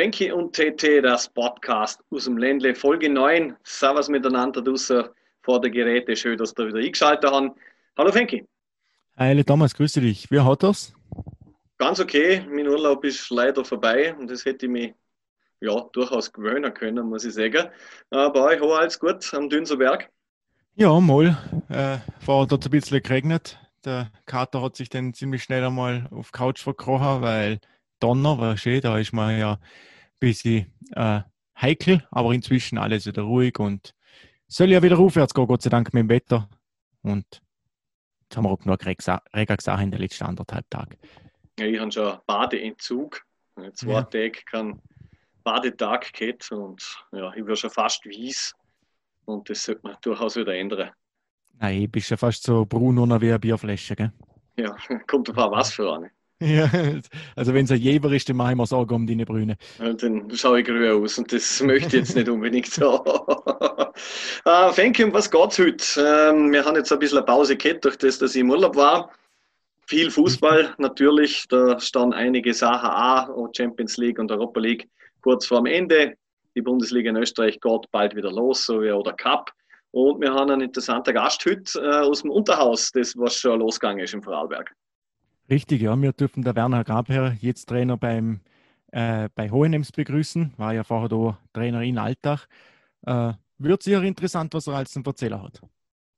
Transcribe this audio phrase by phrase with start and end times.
[0.00, 3.54] Benki und TT, das Podcast aus dem Ländle, Folge 9.
[3.64, 5.04] Servus miteinander draußen
[5.42, 6.16] vor der Geräte.
[6.16, 7.50] Schön, dass ihr wieder eingeschaltet haben.
[7.98, 8.46] Hallo Fenki.
[9.18, 10.30] Hi Thomas, grüße dich.
[10.30, 10.94] Wie hat das?
[11.76, 12.42] Ganz okay.
[12.48, 14.94] Mein Urlaub ist leider vorbei und das hätte ich mich
[15.60, 17.68] ja, durchaus gewöhnen können, muss ich sagen.
[18.10, 20.08] Äh, bei euch alles gut am Dünserberg?
[20.76, 21.36] Ja, mal.
[21.68, 23.58] Äh, vorher hat es ein bisschen geregnet.
[23.84, 27.60] Der Kater hat sich dann ziemlich schnell einmal auf Couch verkrochen, weil
[28.00, 29.58] Donner schön, da ist man ja
[30.18, 31.20] bisschen äh,
[31.60, 33.94] heikel, aber inzwischen alles wieder ruhig und
[34.46, 36.48] soll ja wieder aufwärts gehen, Gott sei Dank mit dem Wetter.
[37.02, 37.42] Und
[38.22, 38.96] jetzt haben wir auch genug Regen
[39.56, 40.96] gesehen in den letzten anderthalb Tagen.
[41.58, 43.24] Ja, ich habe schon Badeentzug.
[43.74, 44.02] Zwei ja.
[44.02, 44.80] Tage kein
[45.44, 48.54] Badetag gehabt und ja, ich war schon fast weiß.
[49.26, 50.90] Und das sollte man durchaus wieder ändern.
[51.58, 54.12] Nein, ich bist ja fast so braun wie eine Bierflasche, gell?
[54.56, 54.74] Ja,
[55.06, 56.10] kommt ein paar was für eine.
[56.50, 56.70] Ja,
[57.36, 59.56] also wenn es ein Jeber ist, dann mache ich mir Sorgen um deine Brüne.
[59.78, 63.04] dann schaue ich grün aus und das möchte ich jetzt nicht unbedingt so.
[64.46, 65.84] uh, Fenke, um was geht's heute?
[66.00, 68.74] Ähm, wir haben jetzt ein bisschen eine Pause gehabt, durch das, dass ich im Urlaub
[68.74, 69.10] war.
[69.86, 74.88] Viel Fußball natürlich, da standen einige Sachen an, Champions League und Europa League
[75.20, 76.14] kurz vorm Ende.
[76.56, 79.52] Die Bundesliga in Österreich geht bald wieder los, so wie oder Cup.
[79.90, 84.04] Und wir haben einen interessanten Gast heute äh, aus dem Unterhaus, das was schon losgegangen
[84.04, 84.72] ist im Vorarlberg.
[85.50, 86.00] Richtig, ja.
[86.00, 88.40] Wir dürfen der Werner Grabherr, jetzt Trainer beim,
[88.92, 90.54] äh, bei Hohenems begrüßen.
[90.56, 92.46] War ja vorher da Trainer in Alltag.
[93.04, 95.60] Äh, wird sicher interessant, was er als zum Erzähler hat.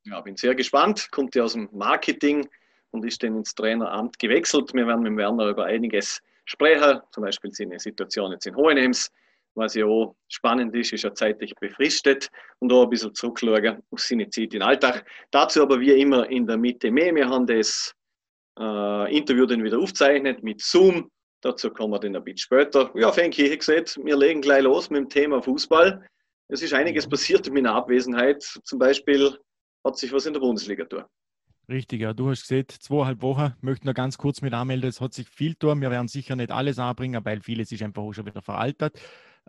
[0.05, 1.11] Ja, bin sehr gespannt.
[1.11, 2.47] Kommt ja aus dem Marketing
[2.91, 4.75] und ist dann ins Traineramt gewechselt.
[4.75, 9.11] Wir werden mit Werner über einiges sprechen, zum Beispiel seine Situation jetzt in Hohenems.
[9.55, 14.01] Was ja auch spannend ist, ist ja zeitlich befristet und auch ein bisschen zurückschauen auf
[14.01, 15.07] seine Zeit in Alltag.
[15.31, 17.15] Dazu aber wie immer in der Mitte mehr.
[17.15, 17.95] Wir haben das
[18.59, 21.11] äh, Interview dann wieder aufzeichnet mit Zoom.
[21.41, 22.91] Dazu kommen wir dann ein bisschen später.
[22.95, 26.07] Ja, Fenki, ich gesagt, wir legen gleich los mit dem Thema Fußball.
[26.49, 28.43] Es ist einiges passiert in meiner Abwesenheit.
[28.65, 29.37] Zum Beispiel
[29.85, 31.05] hat sich was in der Bundesliga tun.
[31.69, 32.13] Richtig, ja.
[32.13, 33.55] Du hast gesehen, zweieinhalb Wochen.
[33.61, 34.89] Möchte nur ganz kurz mit anmelden.
[34.89, 35.81] Es hat sich viel tun.
[35.81, 39.01] Wir werden sicher nicht alles anbringen, weil vieles ist einfach auch schon wieder veraltet.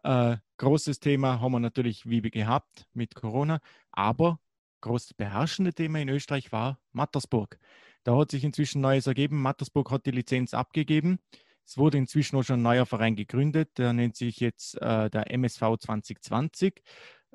[0.03, 3.59] Äh, großes Thema haben wir natürlich wie gehabt mit Corona.
[3.91, 4.39] Aber
[4.81, 7.57] großes beherrschende Thema in Österreich war Mattersburg.
[8.03, 9.41] Da hat sich inzwischen Neues ergeben.
[9.41, 11.19] Mattersburg hat die Lizenz abgegeben.
[11.65, 13.77] Es wurde inzwischen auch schon ein neuer Verein gegründet.
[13.77, 16.81] Der nennt sich jetzt äh, der MSV 2020.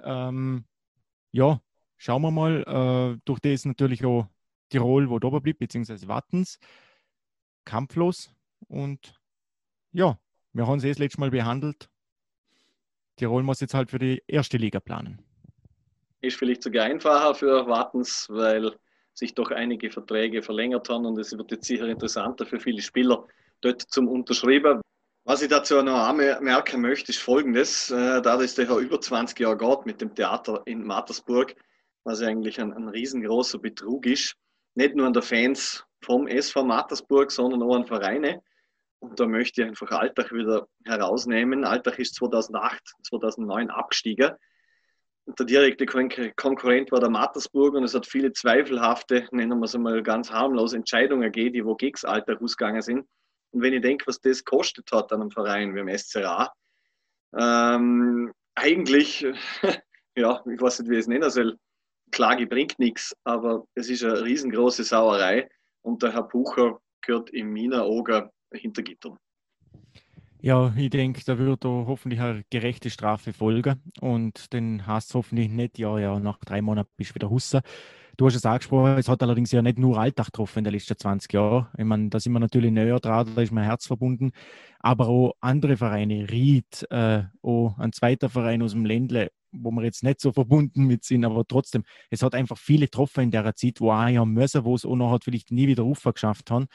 [0.05, 0.67] Ähm,
[1.33, 1.61] ja,
[1.97, 2.63] schauen wir mal.
[3.17, 4.29] Äh, durch das natürlich auch
[4.69, 6.59] Tirol, wo da blieb, beziehungsweise Wattens.
[7.65, 8.31] Kampflos.
[8.69, 9.15] Und
[9.93, 10.19] ja,
[10.53, 11.89] wir haben sie das letzte Mal behandelt.
[13.17, 15.23] Tirol muss jetzt halt für die erste Liga planen.
[16.21, 18.77] Ist vielleicht sogar einfacher für Wattens, weil
[19.19, 23.27] sich doch einige Verträge verlängert haben und es wird jetzt sicher interessanter für viele Spieler
[23.61, 24.81] dort zum Unterschreiben.
[25.25, 27.91] Was ich dazu noch merken möchte, ist folgendes.
[27.91, 31.55] Äh, da das der über 20 Jahre geht mit dem Theater in Mattersburg,
[32.05, 34.37] was eigentlich ein, ein riesengroßer Betrug ist,
[34.75, 38.41] nicht nur an der Fans vom SV Mattersburg, sondern auch an Vereine.
[39.01, 41.65] Und da möchte ich einfach Alltag wieder herausnehmen.
[41.65, 44.31] Alltag ist 2008, 2009 abgestiegen
[45.37, 50.03] der direkte Konkurrent war der Mattersburg und es hat viele zweifelhafte, nennen wir es einmal
[50.03, 53.07] ganz harmlose Entscheidungen gegeben, die wo gegen das Alter ausgegangen sind.
[53.51, 56.53] Und wenn ich denke, was das kostet hat an einem Verein wie dem SCRA,
[57.37, 59.27] ähm, eigentlich,
[60.17, 61.59] ja, ich weiß nicht, wie ich es nennen soll,
[62.11, 65.49] Klage bringt nichts, aber es ist eine riesengroße Sauerei
[65.83, 69.19] und der Herr Bucher gehört in meiner Augen hinter Gittern.
[70.41, 75.49] Ja, ich denke, da wird da hoffentlich eine gerechte Strafe folgen und dann hast hoffentlich
[75.51, 77.63] nicht, ja, ja, nach drei Monaten bist du wieder Husser.
[78.17, 80.97] Du hast es angesprochen, es hat allerdings ja nicht nur Alltag getroffen in den letzten
[80.97, 81.69] 20 Jahren.
[81.77, 84.31] Ich meine, da sind wir natürlich näher dran, da ist mein Herz verbunden.
[84.81, 89.85] Aber auch andere Vereine, Ried, äh, auch ein zweiter Verein aus dem Ländle, wo wir
[89.85, 93.55] jetzt nicht so verbunden mit sind, aber trotzdem, es hat einfach viele getroffen in der
[93.57, 96.51] Zeit, wo auch ja müssen, wo es auch noch hat vielleicht nie wieder Ufer geschafft
[96.51, 96.67] haben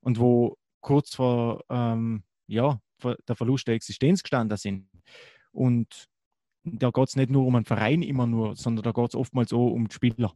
[0.00, 4.88] und wo kurz vor, ähm, ja, der Verlust der Existenz gestanden sind.
[5.52, 6.08] Und
[6.64, 9.52] da geht es nicht nur um einen Verein immer nur, sondern da geht es oftmals
[9.52, 10.32] auch um die Spieler.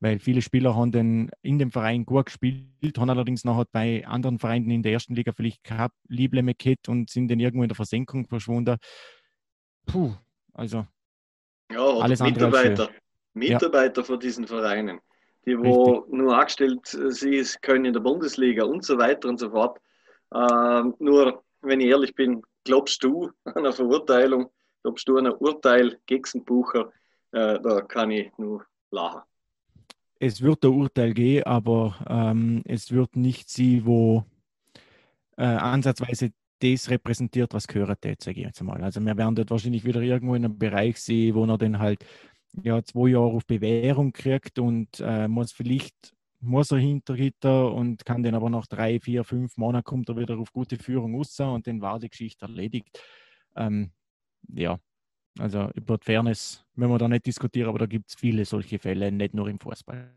[0.00, 4.38] Weil viele Spieler haben dann in dem Verein gut gespielt, haben allerdings nachher bei anderen
[4.38, 7.76] Vereinen in der ersten Liga vielleicht gehabt, Liebleme gehabt und sind dann irgendwo in der
[7.76, 8.78] Versenkung verschwunden.
[9.84, 10.14] Puh,
[10.54, 10.86] also.
[11.70, 12.88] Ja, alles Mitarbeiter.
[13.34, 14.06] Mitarbeiter ja.
[14.06, 15.00] von diesen Vereinen,
[15.46, 16.12] die wo Richtig.
[16.14, 19.78] nur angestellt sind, können in der Bundesliga und so weiter und so fort.
[20.32, 24.50] Äh, nur wenn ich ehrlich bin, glaubst du an eine Verurteilung,
[24.82, 26.92] glaubst du an ein Urteil gegen den Bucher,
[27.32, 29.22] äh, da kann ich nur lachen.
[30.18, 34.24] Es wird ein Urteil gehen, aber ähm, es wird nicht sie, wo
[35.38, 38.82] äh, ansatzweise das repräsentiert, was gehört jetzt, sage ich jetzt mal.
[38.82, 42.04] Also wir werden dort wahrscheinlich wieder irgendwo in einem Bereich sehen, wo er dann halt
[42.62, 48.04] ja, zwei Jahre auf Bewährung kriegt und äh, muss vielleicht muss er hinter Gitter und
[48.04, 51.38] kann den aber nach drei, vier, fünf Monaten kommt er wieder auf gute Führung raus
[51.40, 53.02] und dann war die Geschichte erledigt.
[53.56, 53.90] Ähm,
[54.54, 54.78] ja,
[55.38, 58.78] also über die Fairness müssen wir da nicht diskutieren, aber da gibt es viele solche
[58.78, 60.10] Fälle, nicht nur im Fußball.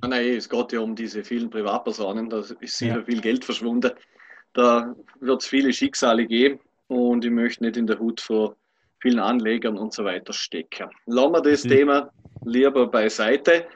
[0.00, 3.04] Ah, nein, es geht ja um diese vielen Privatpersonen, da ist sicher ja.
[3.04, 3.92] viel Geld verschwunden.
[4.54, 6.58] Da wird es viele Schicksale geben
[6.88, 8.56] und ich möchte nicht in der Hut vor
[9.00, 10.88] vielen Anlegern und so weiter stecken.
[11.06, 11.68] Lassen wir das mhm.
[11.68, 12.10] Thema
[12.44, 13.66] lieber beiseite.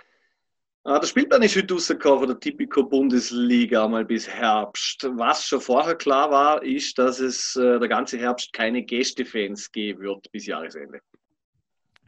[0.86, 5.08] Ah, der Spielplan ist heute rausgekommen von der Tipico Bundesliga mal bis Herbst.
[5.16, 10.02] Was schon vorher klar war, ist, dass es äh, der ganze Herbst keine Gästefans geben
[10.02, 11.00] wird bis Jahresende.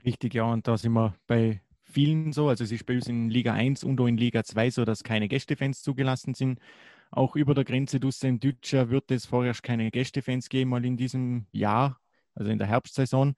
[0.05, 2.49] Richtig, ja, und da sind wir bei vielen so.
[2.49, 5.02] Also es ist bei uns in Liga 1 und auch in Liga 2 so, dass
[5.02, 6.61] keine Gästefans zugelassen sind.
[7.11, 10.99] Auch über der Grenze draußen in Deutscher wird es vorerst keine Gästefans geben, mal in
[10.99, 11.99] diesem Jahr,
[12.34, 13.37] also in der Herbstsaison.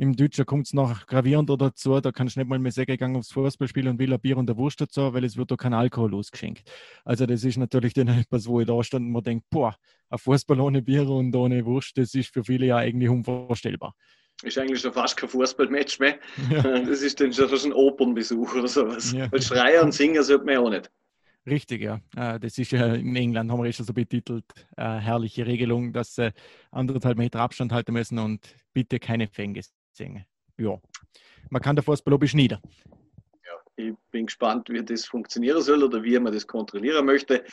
[0.00, 3.16] Im Deutschen kommt es noch gravierender dazu, da kannst du nicht mal mehr sagen, gegangen
[3.16, 5.74] aufs Fußballspiel und will ein Bier und eine Wurst dazu, weil es wird doch kein
[5.74, 6.62] Alkohol ausgeschenkt.
[7.04, 9.74] Also das ist natürlich dann etwas, wo ich da stand und mir denke, boah,
[10.08, 13.96] ein Fußball ohne Bier und ohne Wurst, das ist für viele ja eigentlich unvorstellbar.
[14.44, 16.18] Ist eigentlich schon fast kein Fußballmatch mehr.
[16.48, 16.62] Ja.
[16.86, 19.10] Das ist dann schon fast ein Opernbesuch oder sowas.
[19.10, 19.30] Ja.
[19.32, 20.92] Weil Schreien und Singen sollte man ja auch nicht.
[21.44, 22.00] Richtig, ja.
[22.14, 24.44] Äh, das ist ja in England, haben wir schon so betitelt,
[24.76, 26.32] äh, herrliche Regelung, dass sie
[26.70, 29.62] anderthalb Meter Abstand halten müssen und bitte keine Fänge
[29.98, 30.24] singen.
[30.56, 30.80] Ja,
[31.50, 32.58] man kann der Fußball beschneiden.
[33.44, 37.44] Ja, ich bin gespannt, wie das funktionieren soll oder wie man das kontrollieren möchte.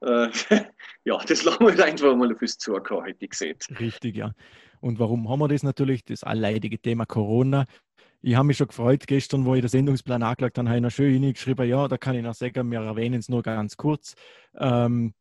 [0.00, 0.28] Äh,
[1.04, 3.56] ja, das lassen wir einfach mal fürs hätte ich gesehen.
[3.78, 4.32] Richtig, ja.
[4.80, 6.04] Und warum haben wir das natürlich?
[6.04, 7.66] Das allleidige Thema Corona.
[8.20, 10.90] Ich habe mich schon gefreut, gestern, wo ich den Sendungsplan angelagt habe, habe ich noch
[10.90, 14.14] schön hingeschrieben, ja, da kann ich noch sagen, wir erwähnen es nur ganz kurz.
[14.58, 15.12] Ähm,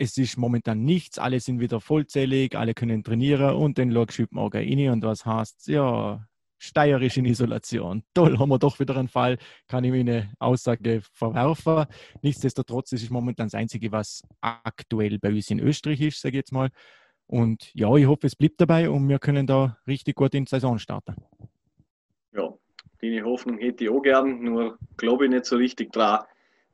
[0.00, 4.26] es ist momentan nichts, alle sind wieder vollzählig, alle können trainieren und dann schaust du
[4.32, 6.26] rein und was heißt, ja,
[6.56, 8.02] steierisch in Isolation.
[8.14, 9.36] Toll, haben wir doch wieder einen Fall,
[9.68, 11.84] kann ich meine Aussage verwerfen.
[12.22, 16.40] Nichtsdestotrotz ist es momentan das Einzige, was aktuell bei uns in Österreich ist, sage ich
[16.40, 16.70] jetzt mal.
[17.26, 20.50] Und ja, ich hoffe, es bleibt dabei und wir können da richtig gut in die
[20.50, 21.16] Saison starten.
[22.32, 22.54] Ja,
[23.02, 26.24] die Hoffnung hätte ich auch gern, nur glaube ich nicht so richtig dran.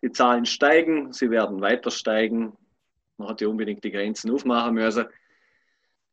[0.00, 2.52] Die Zahlen steigen, sie werden weiter steigen.
[3.18, 5.06] Man hat ja unbedingt die Grenzen aufmachen müssen.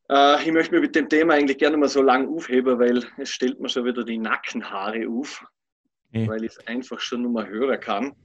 [0.10, 3.30] Äh, ich möchte mich mit dem Thema eigentlich gerne mal so lang aufheben, weil es
[3.30, 5.46] stellt mir schon wieder die Nackenhaare auf,
[6.12, 6.28] ja.
[6.28, 8.16] weil ich es einfach schon nur mal hören kann.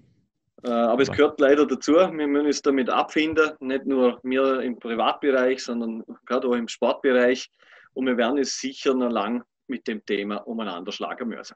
[0.65, 1.93] Äh, aber es gehört leider dazu.
[1.93, 7.51] Wir müssen uns damit abfinden, nicht nur wir im Privatbereich, sondern gerade auch im Sportbereich.
[7.95, 11.55] Und wir werden es sicher noch lang mit dem Thema umeinander schlagen müssen.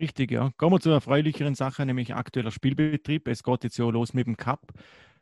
[0.00, 0.50] Richtig, ja.
[0.56, 3.28] Kommen wir zu einer erfreulicheren Sache, nämlich aktueller Spielbetrieb.
[3.28, 4.72] Es geht jetzt ja los mit dem Cup.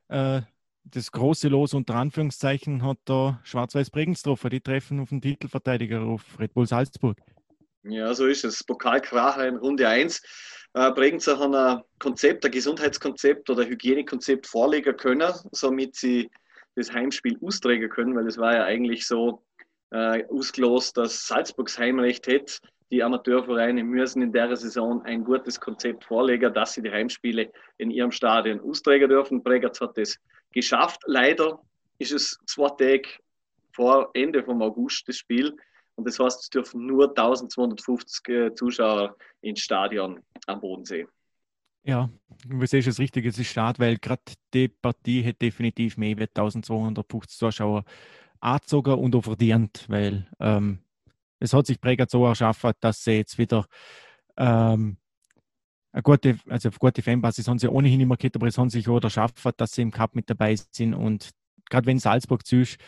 [0.09, 0.43] Äh,
[0.85, 4.23] das große Los unter Anführungszeichen hat da Schwarz-Weiß Bregenz.
[4.23, 7.19] Die treffen auf den Titelverteidiger auf Red Bull Salzburg.
[7.85, 8.63] Ja, so ist es.
[8.63, 10.23] Pokalkracher in Runde 1.
[10.75, 16.31] Äh, Bregenzer haben ein Konzept, ein Gesundheitskonzept oder Hygienekonzept vorlegen können, somit sie
[16.77, 19.45] das Heimspiel austragen können, weil es war ja eigentlich so
[19.91, 22.55] äh, ausgelost, dass Salzburgs Heimrecht hätte.
[22.91, 27.91] Die Amateurvereine müssen in der Saison ein gutes Konzept vorlegen, dass sie die Heimspiele in
[27.91, 29.43] ihrem Stadion austragen dürfen.
[29.43, 30.19] Bregenz hat das
[30.53, 31.01] geschafft.
[31.07, 31.61] Leider
[31.99, 33.09] ist es zwei Tage
[33.73, 35.57] vor Ende vom August das Spiel.
[35.95, 41.07] Und das heißt, es dürfen nur 1250 äh, Zuschauer ins Stadion am Bodensee.
[41.85, 42.09] Ja,
[42.47, 44.23] du siehst es richtig, es ist schade, weil gerade
[44.55, 47.85] die Partie hätte definitiv mehr als 1250 Zuschauer
[48.41, 50.79] angezogen und auch verdient, weil ähm,
[51.41, 53.67] es hat sich Präger so erschaffen, dass sie jetzt wieder
[54.37, 54.97] ähm,
[55.93, 58.89] eine gute, also eine gute Fanbasis haben sie ohnehin immer gehabt, aber es haben sich
[58.89, 61.31] auch erschaffen, dass sie im Cup mit dabei sind und
[61.69, 62.79] gerade wenn Salzburg ist,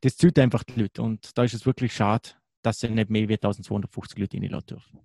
[0.00, 2.30] das zieht einfach die Leute und da ist es wirklich schade,
[2.62, 5.00] dass sie nicht mehr wie 1250 Leute reinlassen dürfen.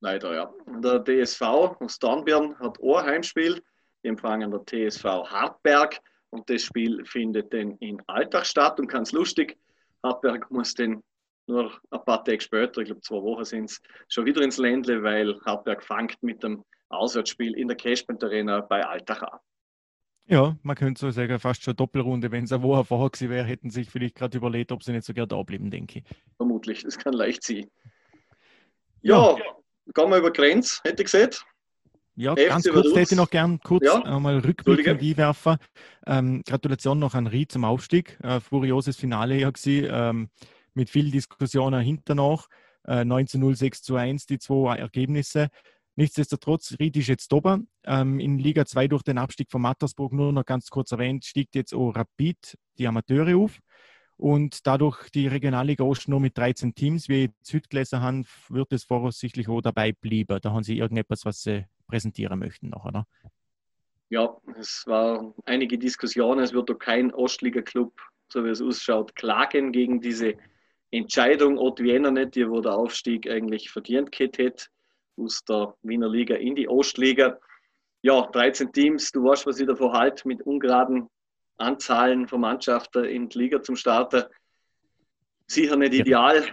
[0.00, 0.52] Leider, ja.
[0.80, 3.60] Der DSV aus Dornbirn hat auch ein Heimspiel.
[4.04, 9.12] Die empfangen der TSV Hartberg und das Spiel findet dann in Alltag statt und ganz
[9.12, 9.58] lustig.
[10.04, 11.02] Hartberg muss dann
[11.48, 15.02] nur ein paar Tage später, ich glaube zwei Wochen sind es, schon wieder ins Ländle,
[15.02, 19.38] weil Hartberg fängt mit dem Auswärtsspiel in der Cashpoint Arena bei Alltag an.
[20.26, 22.30] Ja, man könnte so sagen, fast schon Doppelrunde.
[22.30, 25.04] Wenn es eine Woche vorher gewesen wäre, hätten sich vielleicht gerade überlegt, ob sie nicht
[25.04, 26.04] sogar da bleiben, denke ich.
[26.36, 27.70] Vermutlich, das kann leicht sein.
[29.00, 29.44] Ja, ja.
[29.94, 31.46] gehen wir über Grenz, hätte ich gesagt.
[32.14, 34.02] Ja, FC ganz kurz hätte ich noch gern kurz ja?
[34.02, 35.56] einmal Rückblick einwerfen.
[36.04, 38.18] Ähm, Gratulation noch an Rie zum Aufstieg.
[38.22, 40.28] Äh, furioses Finale ja gewesen, ähm,
[40.74, 42.48] mit vielen Diskussionen hinter noch.
[42.84, 45.48] Äh, 1906 zu 1, die zwei Ergebnisse.
[45.98, 47.68] Nichtsdestotrotz, Ried ist jetzt oben.
[47.82, 51.48] Ähm, in Liga 2 durch den Abstieg von Mattersburg, nur noch ganz kurz erwähnt, stieg
[51.54, 53.58] jetzt auch Rapid, die Amateure auf.
[54.16, 58.72] Und dadurch die Regionalliga Ost nur mit 13 Teams, wie ich heute gelesen habe, wird
[58.74, 60.38] es voraussichtlich auch dabei bleiben.
[60.40, 63.04] Da haben Sie irgendetwas, was Sie präsentieren möchten noch, oder?
[64.08, 66.44] Ja, es war einige Diskussionen.
[66.44, 67.92] Es wird doch kein Ostliga-Club,
[68.28, 70.34] so wie es ausschaut, klagen gegen diese
[70.92, 71.58] Entscheidung.
[71.58, 74.54] Ott Wiener nicht, die wo der Aufstieg eigentlich verdient hätte
[75.18, 77.38] aus der Wiener Liga in die Ostliga.
[78.02, 81.08] Ja, 13 Teams, du weißt, was ich davon halte, mit ungeraden
[81.56, 84.24] Anzahlen von Mannschaften in die Liga zum Starten.
[85.46, 86.44] Sicher nicht ideal,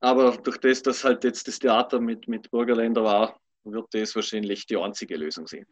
[0.00, 4.66] aber durch das, dass halt jetzt das Theater mit, mit Burgerländer war, wird das wahrscheinlich
[4.66, 5.66] die einzige Lösung sein.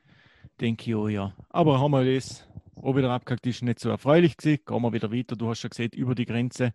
[0.61, 1.35] Denke ich auch, ja.
[1.49, 4.61] Aber haben wir das auch wieder abgehakt, ist nicht so erfreulich gewesen.
[4.67, 5.37] Gehen wir wieder weiter.
[5.37, 6.73] Du hast schon gesehen, über die Grenze.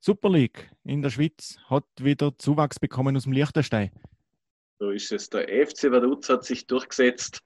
[0.00, 3.90] Super League in der Schweiz hat wieder Zuwachs bekommen aus dem Liechtenstein.
[4.78, 5.30] So ist es.
[5.30, 7.42] Der FC Vaduz hat sich durchgesetzt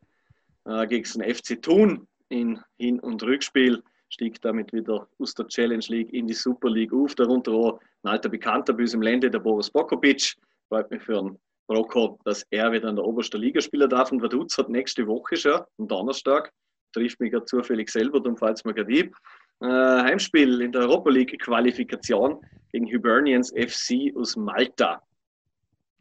[0.65, 5.85] äh, gegen den FC Thun in Hin- und Rückspiel stieg damit wieder aus der Challenge
[5.89, 7.15] League in die Super League auf.
[7.15, 10.35] Darunter auch ein alter Bekannter bei uns im Lande, der Boris Bokovic.
[10.69, 14.11] Freut mich für einen Rocco, dass er wieder in der obersten Liga spielen darf.
[14.11, 16.53] Und Vaduz hat nächste Woche schon, am Donnerstag,
[16.93, 20.83] trifft mich gerade zufällig selber, darum fällt es mir gerade ein, äh, Heimspiel in der
[20.83, 22.41] Europa League Qualifikation
[22.73, 25.03] gegen Hibernians FC aus Malta.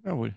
[0.04, 0.34] Jawohl.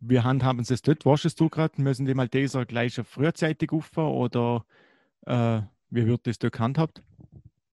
[0.00, 1.04] Wir handhaben es dort.
[1.04, 1.80] Warst du gerade?
[1.82, 4.64] Müssen die Malteser gleich frühzeitig auffahren oder
[5.26, 7.02] äh, wie wird das dort gehandhabt?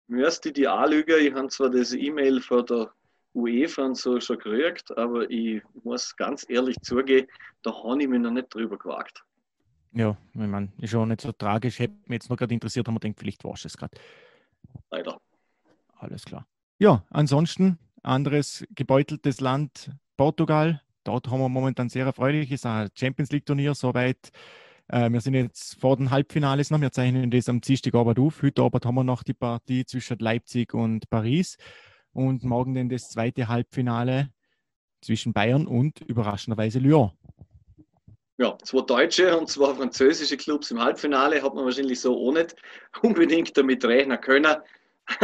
[0.07, 1.17] Müsste die anlügen.
[1.21, 2.91] Ich habe zwar das E-Mail von der
[3.35, 7.29] UEFA und so schon gekriegt, aber ich muss ganz ehrlich zugeben,
[7.63, 9.25] da habe ich mich noch nicht drüber gewagt.
[9.93, 11.79] Ja, ich meine, ist auch nicht so tragisch.
[11.79, 13.97] Hätte mich jetzt noch gerade interessiert, haben wir gedacht, vielleicht warst du es gerade.
[14.91, 15.21] Leider.
[15.97, 16.47] Alles klar.
[16.79, 20.83] Ja, ansonsten anderes gebeuteltes Land, Portugal.
[21.05, 22.63] Dort haben wir momentan sehr erfreuliches
[22.95, 24.33] Champions League-Turnier soweit
[24.89, 26.81] äh, wir sind jetzt vor den Halbfinales noch.
[26.81, 28.43] Wir zeichnen das am Dienstagabend auf.
[28.43, 31.57] Heute Abend haben wir noch die Partie zwischen Leipzig und Paris.
[32.13, 34.31] Und morgen dann das zweite Halbfinale
[35.01, 37.13] zwischen Bayern und überraschenderweise Lyon.
[38.37, 42.57] Ja, zwei deutsche und zwei französische Clubs im Halbfinale hat man wahrscheinlich so nicht
[43.03, 44.57] unbedingt damit rechnen können.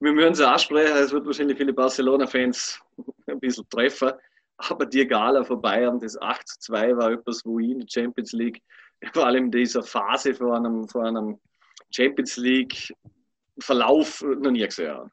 [0.00, 2.80] Wir müssen es ansprechen, es wird wahrscheinlich viele Barcelona-Fans
[3.26, 4.12] ein bisschen treffen,
[4.58, 7.86] aber die Gala von Bayern, das 8 zu 2 war etwas, wo ich in der
[7.88, 8.60] Champions League
[9.12, 11.38] vor allem in dieser Phase vor einem, vor einem
[11.90, 15.10] Champions League-Verlauf noch nie gesehen habe.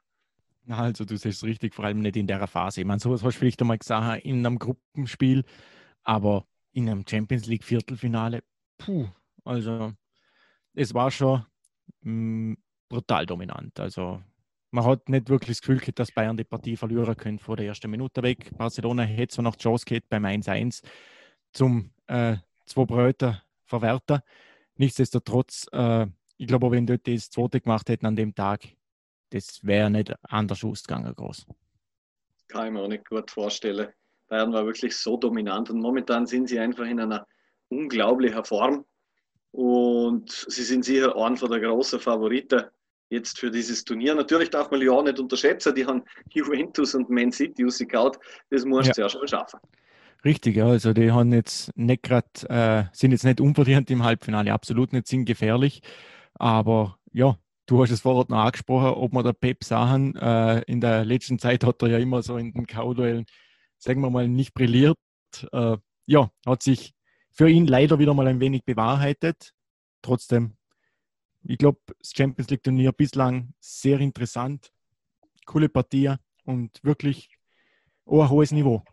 [0.68, 2.82] Also du siehst richtig, vor allem nicht in der Phase.
[2.82, 5.44] Ich meine, sowas hast du vielleicht einmal gesagt in einem Gruppenspiel,
[6.04, 8.44] aber in einem Champions League Viertelfinale,
[8.80, 9.08] puh,
[9.44, 9.94] also
[10.74, 11.46] es war schon
[12.02, 12.58] mh, mm,
[12.90, 13.80] brutal dominant.
[13.80, 14.22] Also
[14.76, 17.90] man hat nicht wirklich das Gefühl dass Bayern die Partie verlieren können vor der ersten
[17.90, 18.52] Minute weg.
[18.58, 20.84] Barcelona hätte zwar noch die Chance gehabt beim 1-1
[21.54, 24.20] zum äh, zwei Bröter verwerten.
[24.76, 28.68] Nichtsdestotrotz, äh, ich glaube, wenn dort das zweite gemacht hätten an dem Tag,
[29.30, 31.48] das wäre nicht anders ausgegangen groß.
[32.50, 33.88] Kann ich mir auch nicht gut vorstellen.
[34.28, 37.26] Bayern war wirklich so dominant und momentan sind sie einfach in einer
[37.70, 38.86] unglaublichen Form
[39.52, 42.66] und sie sind sicher einer der großen Favoriten
[43.10, 44.16] jetzt für dieses Turnier.
[44.16, 48.14] Natürlich darf man Lyon nicht unterschätzen, die haben Juventus und Man City rausgehauen.
[48.50, 49.10] Das musst du ja.
[49.10, 49.60] schon schaffen.
[50.24, 50.68] Richtig, ja.
[50.68, 55.08] Also die haben jetzt nicht grad, äh, sind jetzt nicht unverdient im Halbfinale, absolut nicht,
[55.08, 55.82] sind gefährlich.
[56.34, 60.82] Aber ja, du hast es vorher noch angesprochen, ob man der Pep Sachen äh, in
[60.82, 63.26] der letzten Zeit hat er ja immer so in den Kauduellen,
[63.78, 64.98] sagen wir mal, nicht brilliert.
[65.52, 66.94] Äh, ja, hat sich
[67.32, 69.52] für ihn leider wieder mal ein wenig bewahrheitet.
[70.02, 70.56] Trotzdem,
[71.48, 74.72] ich glaube, das Champions League Turnier bislang sehr interessant,
[75.46, 77.30] coole Partie und wirklich
[78.06, 78.84] ein hohes Niveau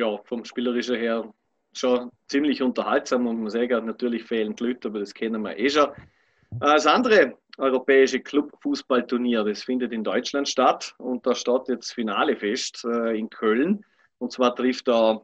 [0.00, 1.32] ja, vom Spielerischen her
[1.72, 5.68] schon ziemlich unterhaltsam und man sagen, natürlich fehlen die Leute, aber das kennen wir eh
[5.68, 5.90] schon.
[6.58, 12.84] Das andere europäische Clubfußballturnier, das findet in Deutschland statt und da steht jetzt Finale fest
[12.84, 13.84] äh, in Köln.
[14.18, 15.20] Und zwar trifft da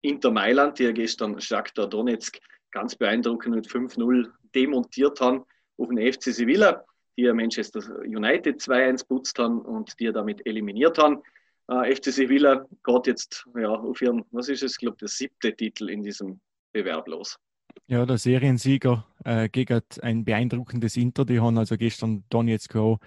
[0.00, 2.38] Inter Mailand, die ja gestern Shakhtar Donetsk
[2.72, 5.44] ganz beeindruckend mit 5-0 demontiert haben
[5.76, 6.84] auf den FC Sevilla,
[7.16, 11.22] die ja Manchester United 2-1 putzt haben und die ja damit eliminiert haben.
[11.68, 15.54] Äh, FC Sevilla geht jetzt ja, auf ihren, was ist es, ich glaube, der siebte
[15.54, 16.40] Titel in diesem
[16.72, 17.38] Bewerb los.
[17.86, 21.24] Ja, der Seriensieger äh, gegen ein beeindruckendes Inter.
[21.24, 22.98] Die haben also gestern Donetsk auch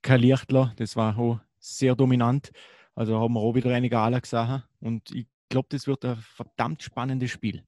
[0.00, 0.72] kein Lichtler.
[0.76, 2.50] Das war auch sehr dominant.
[2.94, 4.62] Also haben wir auch wieder einige Gala gesehen.
[4.80, 7.62] Und ich glaube, das wird ein verdammt spannendes Spiel.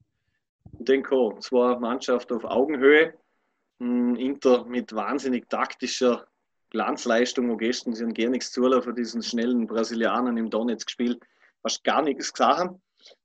[0.79, 1.39] Ich denke auch.
[1.39, 3.13] Zwei Mannschaften auf Augenhöhe.
[3.79, 6.27] Hm, Inter mit wahnsinnig taktischer
[6.69, 11.21] Glanzleistung, wo gestern sie haben gar nichts zulassen von diesen schnellen Brasilianern im Donetsk gespielt,
[11.63, 12.75] hast gar nichts gesagt.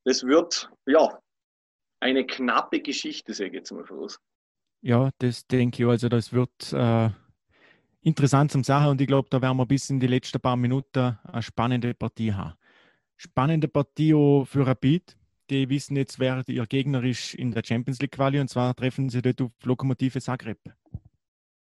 [0.04, 1.18] Das wird, ja,
[2.00, 4.18] eine knappe Geschichte, sage ich jetzt mal voraus.
[4.82, 5.88] Ja, das denke ich.
[5.88, 7.10] Also, das wird, äh,
[8.02, 11.18] interessant zum Sachen und ich glaube, da werden wir bis in die letzten paar Minuten
[11.22, 12.54] eine spannende Partie haben.
[13.16, 15.16] Spannende Partie auch für Rapid.
[15.50, 19.08] Die wissen jetzt, wer ihr Gegner ist in der Champions League Quali und zwar treffen
[19.08, 20.58] sie dort auf Lokomotive Zagreb.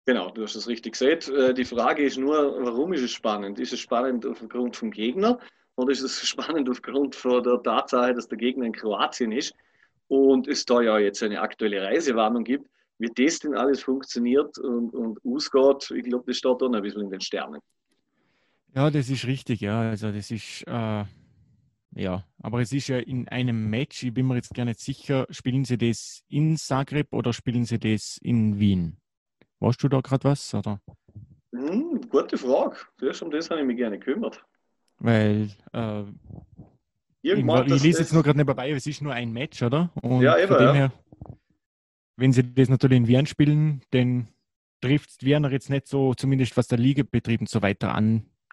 [0.05, 1.29] Genau, du hast es richtig gesagt.
[1.29, 3.59] Äh, die Frage ist nur, warum ist es spannend?
[3.59, 5.39] Ist es spannend aufgrund vom Gegner
[5.75, 9.55] oder ist es spannend aufgrund von der Tatsache, dass der Gegner in Kroatien ist
[10.07, 12.69] und es da ja jetzt eine aktuelle Reisewarnung gibt?
[12.99, 16.83] Wie das denn alles funktioniert und, und ausgeht, ich glaube, das steht da noch ein
[16.83, 17.61] bisschen in den Sternen.
[18.75, 19.89] Ja, das ist richtig, ja.
[19.89, 21.03] Also das ist, äh,
[21.93, 25.27] ja, aber es ist ja in einem Match, ich bin mir jetzt gar nicht sicher,
[25.29, 28.97] spielen sie das in Zagreb oder spielen sie das in Wien?
[29.59, 30.53] Weißt du da gerade was?
[30.53, 30.81] Oder?
[31.53, 32.77] Hm, gute Frage.
[32.97, 34.43] Zuerst um das habe ich mich gerne gekümmert.
[34.97, 36.03] Weil äh,
[37.21, 39.91] ich, ich lese jetzt nur gerade nebenbei, es ist nur ein Match, oder?
[40.01, 40.73] Und ja, eben, von dem ja.
[40.73, 40.91] her
[42.21, 44.29] wenn sie das natürlich in Wien spielen, dann
[44.79, 47.93] trifft Wiener jetzt nicht so, zumindest was der Ligabetrieb und so weiter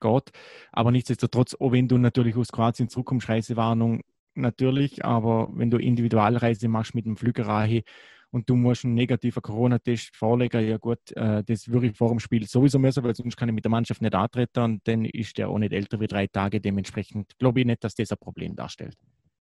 [0.00, 0.30] angeht.
[0.72, 4.02] Aber nichtsdestotrotz, auch wenn du natürlich aus Kroatien zurückkommst, Reisewarnung
[4.34, 7.82] natürlich, aber wenn du Individualreise machst mit dem Flügerahe
[8.30, 12.20] und du musst einen negativen Corona-Test vorlegen, ja gut, äh, das würde ich vor dem
[12.20, 15.38] Spiel sowieso müssen, weil sonst kann ich mit der Mannschaft nicht antreten und dann ist
[15.38, 16.60] der auch nicht älter wie drei Tage.
[16.60, 18.96] Dementsprechend glaube ich nicht, dass das ein Problem darstellt.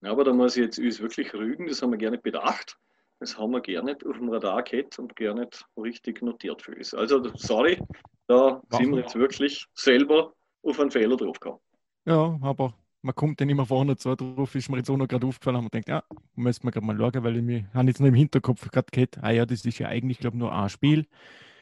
[0.01, 2.77] Ja, aber da muss ich jetzt uns wirklich rügen, das haben wir gerne bedacht.
[3.19, 6.75] Das haben wir gar nicht auf dem Radar gehabt und gar nicht richtig notiert für
[6.75, 6.93] uns.
[6.93, 7.79] Also, sorry,
[8.27, 8.63] da Warum?
[8.71, 11.59] sind wir jetzt wirklich selber auf einen Fehler draufgekommen.
[12.05, 15.27] Ja, aber man kommt dann immer vorne zu drauf, ist mir jetzt auch noch gerade
[15.27, 16.03] aufgefallen, und denkt, ja,
[16.35, 19.17] müssen wir gerade mal schauen, weil ich mir habe jetzt noch im Hinterkopf gerade gehabt,
[19.21, 21.05] ah ja, das ist ja eigentlich, glaube ich, nur ein Spiel.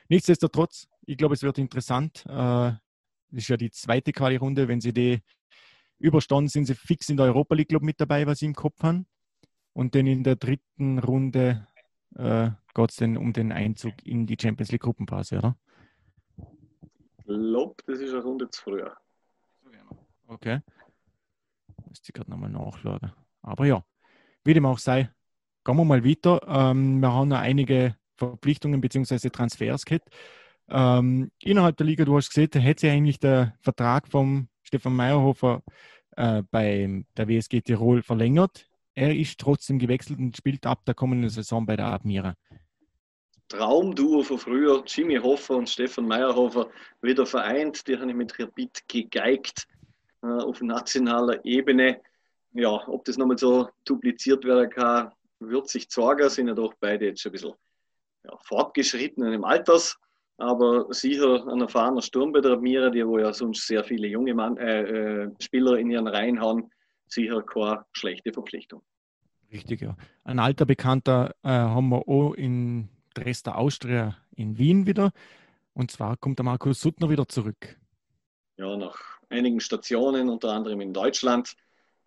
[0.08, 2.24] Nichtsdestotrotz, ich glaube, es wird interessant.
[2.28, 2.74] Äh,
[3.32, 4.68] das ist ja die zweite Quali-Runde.
[4.68, 5.20] Wenn sie die
[6.00, 8.82] überstanden, sind sie fix in der Europa League, glaube mit dabei, was sie im Kopf
[8.84, 9.08] haben.
[9.74, 11.68] Und dann in der dritten Runde
[12.16, 15.58] äh, geht es dann um den Einzug in die Champions League Gruppenphase, oder?
[17.20, 18.84] Ich glaube, das ist eine Runde zu früh.
[20.28, 20.60] Okay.
[21.88, 23.12] Müsste ich gerade nochmal nachschauen.
[23.42, 23.84] Aber ja,
[24.44, 25.10] wie dem auch sei,
[25.64, 26.42] gehen wir mal weiter.
[26.48, 29.30] Ähm, wir haben noch einige Verpflichtungen bzw.
[29.30, 30.10] Transfers gehabt.
[30.70, 35.64] Ähm, innerhalb der Liga, du hast gesehen, hätte sich eigentlich der Vertrag vom Stefan Meyerhofer
[36.16, 41.30] äh, bei der WSG Tirol verlängert er ist trotzdem gewechselt und spielt ab der kommenden
[41.30, 42.36] Saison bei der Admira.
[43.48, 46.70] Traumduo von früher, Jimmy Hoffer und Stefan Meyerhofer,
[47.02, 47.86] wieder vereint.
[47.88, 49.68] Die haben mit Rapid gegeigt
[50.24, 52.00] äh, auf nationaler Ebene.
[52.54, 56.30] Ja, ob das nochmal so dupliziert werden kann, wird sich zeigen.
[56.30, 57.54] Sind ja doch beide jetzt schon ein bisschen
[58.24, 59.98] ja, fortgeschritten im Alters,
[60.38, 64.34] aber sicher ein erfahrener Sturm bei der Admira, die wo ja sonst sehr viele junge
[64.34, 64.82] Mann, äh,
[65.24, 66.70] äh, Spieler in ihren Reihen haben
[67.14, 68.82] sicher keine schlechte Verpflichtung.
[69.52, 69.96] Richtig, ja.
[70.24, 75.12] Ein alter Bekannter äh, haben wir auch in Dresda Austria in Wien wieder.
[75.74, 77.78] Und zwar kommt der Markus Suttner wieder zurück.
[78.58, 81.56] Ja, nach einigen Stationen, unter anderem in Deutschland,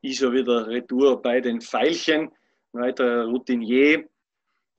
[0.00, 2.30] ist er wieder retour bei den Veilchen.
[2.72, 4.08] Weiter Routinier.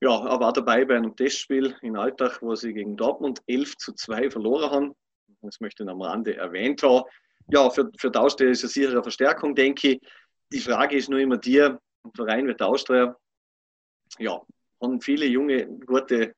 [0.01, 3.93] Ja, er war dabei bei einem Testspiel in Alltag, wo sie gegen Dortmund 11 zu
[3.93, 4.95] 2 verloren haben.
[5.41, 7.05] Das möchte ich am Rande erwähnt haben
[7.47, 10.01] ja, für, für die Austria ist es sicher eine Verstärkung, denke ich.
[10.51, 11.77] Die Frage ist nur immer die, ein
[12.15, 13.15] Verein wie der Austria,
[14.19, 14.39] ja,
[14.81, 16.33] haben viele junge, gute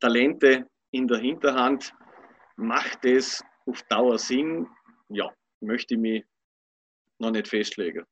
[0.00, 1.92] Talente in der Hinterhand.
[2.56, 4.66] Macht es auf Dauer Sinn?
[5.08, 6.24] Ja, möchte ich mich
[7.18, 8.04] noch nicht festlegen.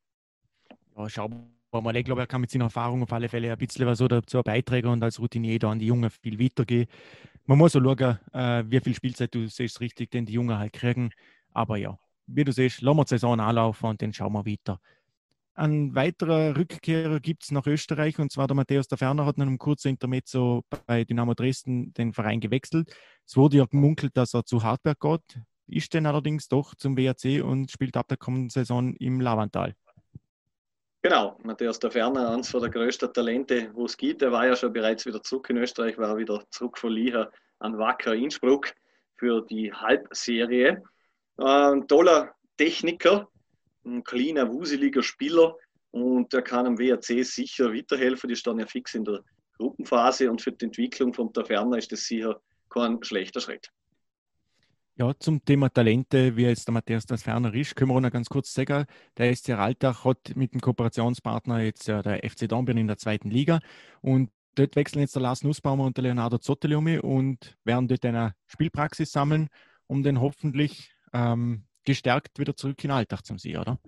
[0.96, 1.96] Ja, schauen wir mal.
[1.96, 4.88] Ich glaube, er kann mit seiner Erfahrung auf alle Fälle ein bisschen was dazu beitragen
[4.88, 6.86] und als Routinier da an die Jungen viel weitergehen.
[7.46, 10.72] Man muss auch schauen, äh, wie viel Spielzeit du siehst richtig, denn die Jungen halt
[10.72, 11.10] kriegen.
[11.52, 11.98] Aber ja,
[12.32, 14.80] wie du siehst, lassen wir die Saison anlaufen und dann schauen wir weiter.
[15.54, 19.46] Ein weiterer Rückkehrer gibt es nach Österreich und zwar der Matthäus der Ferner hat nach
[19.46, 22.94] einem kurzen Intermezzo bei Dynamo Dresden den Verein gewechselt.
[23.26, 27.42] Es wurde ja gemunkelt, dass er zu Hartberg geht, ist denn allerdings doch zum WRC
[27.42, 29.74] und spielt ab der kommenden Saison im Lavantal.
[31.02, 34.20] Genau, Matthäus der Ferner, eines der größten Talente, wo es gibt.
[34.20, 37.78] Er war ja schon bereits wieder zurück in Österreich, war wieder zurück von Liha an
[37.78, 38.74] Wacker Innsbruck
[39.16, 40.82] für die Halbserie.
[41.42, 43.28] Ein toller Techniker,
[43.86, 45.56] ein kleiner, wuseliger Spieler
[45.90, 48.28] und der kann am WRC sicher weiterhelfen.
[48.28, 49.24] Die stehen ja fix in der
[49.56, 53.70] Gruppenphase und für die Entwicklung von der Ferner ist das sicher kein schlechter Schritt.
[54.96, 58.28] Ja, zum Thema Talente, wie jetzt der Matthias das Ferner ist, können wir noch ganz
[58.28, 58.84] kurz sagen.
[59.16, 63.30] Der SC Altach hat mit dem Kooperationspartner jetzt ja der FC Dornbirn in der zweiten
[63.30, 63.60] Liga
[64.02, 68.04] und dort wechseln jetzt der Lars Nussbaumer und der Leonardo Zotteli um und werden dort
[68.04, 69.48] eine Spielpraxis sammeln,
[69.86, 73.78] um dann hoffentlich ähm, gestärkt wieder zurück in den Alltag zum See, oder?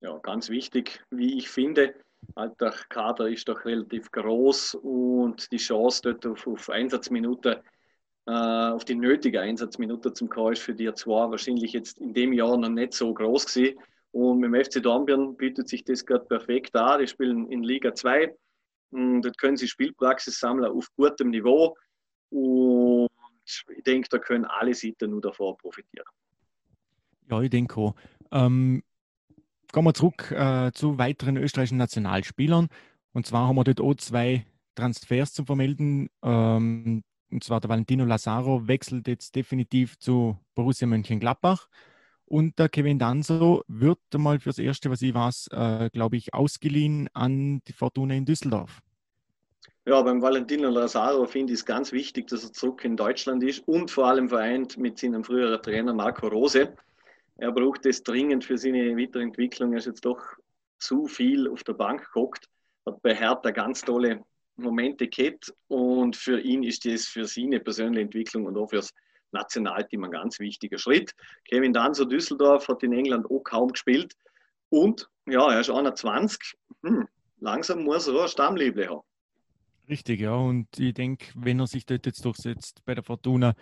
[0.00, 1.94] Ja, ganz wichtig, wie ich finde.
[2.34, 7.56] Alltag-Kader ist doch relativ groß und die Chance dort auf, auf Einsatzminuten
[8.26, 12.32] äh, auf die nötige Einsatzminute zum K ist für die zwei wahrscheinlich jetzt in dem
[12.32, 13.78] Jahr noch nicht so groß gewesen.
[14.12, 17.00] Und mit dem FC Dornbirn bietet sich das gerade perfekt an.
[17.00, 18.34] Die spielen in Liga 2.
[18.92, 21.76] Und dort können sie Spielpraxis sammeln auf gutem Niveau.
[22.30, 23.10] Und
[23.44, 26.06] ich denke, da können alle Seiten nur davor profitieren.
[27.30, 27.94] Ja, ich denke auch.
[28.32, 28.82] Ähm,
[29.72, 32.68] kommen wir zurück äh, zu weiteren österreichischen Nationalspielern.
[33.12, 36.10] Und zwar haben wir dort auch zwei Transfers zu vermelden.
[36.22, 41.68] Ähm, und zwar der Valentino Lazaro wechselt jetzt definitiv zu Borussia Mönchengladbach.
[42.26, 47.08] Und der Kevin Danso wird mal fürs Erste, was ich weiß, äh, glaube ich, ausgeliehen
[47.12, 48.80] an die Fortuna in Düsseldorf.
[49.86, 53.68] Ja, beim Valentino Lazaro finde ich es ganz wichtig, dass er zurück in Deutschland ist
[53.68, 56.72] und vor allem vereint mit seinem früheren Trainer Marco Rose.
[57.36, 59.72] Er braucht es dringend für seine Weiterentwicklung.
[59.72, 60.20] Er ist jetzt doch
[60.78, 62.48] zu viel auf der Bank geguckt,
[62.86, 64.24] hat bei Hertha ganz tolle
[64.56, 68.92] Momente gehabt und für ihn ist das für seine persönliche Entwicklung und auch fürs
[69.32, 71.12] Nationalteam ein ganz wichtiger Schritt.
[71.48, 74.14] Kevin Danzo Düsseldorf hat in England auch kaum gespielt
[74.68, 76.38] und ja, er ist 21.
[76.84, 77.08] Hm,
[77.40, 79.02] langsam muss er auch ein Stammliebling haben.
[79.88, 80.34] Richtig, ja.
[80.34, 83.54] Und ich denke, wenn er sich dort jetzt durchsetzt bei der Fortuna,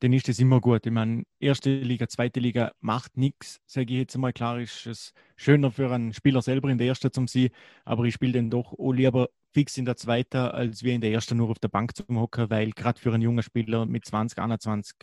[0.00, 0.86] dann ist das immer gut.
[0.86, 4.32] Ich meine, erste Liga, zweite Liga macht nichts, sage ich jetzt einmal.
[4.32, 7.50] Klar ist es schöner für einen Spieler selber in der ersten zum Sie,
[7.84, 11.10] aber ich spiele dann doch auch lieber fix in der zweiten, als wir in der
[11.10, 14.38] ersten nur auf der Bank zum Hocker, weil gerade für einen jungen Spieler mit 20,
[14.38, 14.94] 21,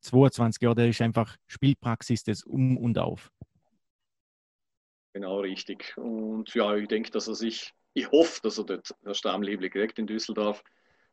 [0.00, 3.30] 22 Jahren, der ist einfach Spielpraxis das um und auf.
[5.14, 5.94] Genau, richtig.
[5.98, 9.98] Und ja, ich denke, dass er sich, ich hoffe, dass er dort der Stammliebling kriegt
[9.98, 10.64] in Düsseldorf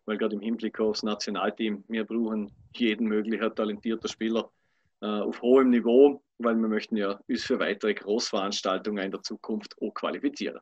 [0.10, 4.50] weil gerade im Hinblick aufs Nationalteam, wir brauchen jeden möglichen talentierten Spieler
[5.02, 9.76] äh, auf hohem Niveau, weil wir möchten ja uns für weitere Großveranstaltungen in der Zukunft
[9.80, 10.60] auch qualifizieren.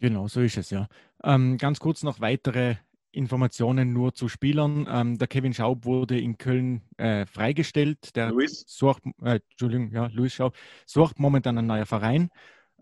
[0.00, 0.88] Genau, so ist es ja.
[1.22, 2.76] Ähm, ganz kurz noch weitere
[3.10, 4.88] Informationen nur zu Spielern.
[4.90, 8.16] Ähm, der Kevin Schaub wurde in Köln äh, freigestellt.
[8.16, 8.64] Der Luis.
[8.66, 10.56] Sucht, äh, Entschuldigung, ja, Luis Schaub
[10.86, 12.30] sucht momentan einen neuen Verein.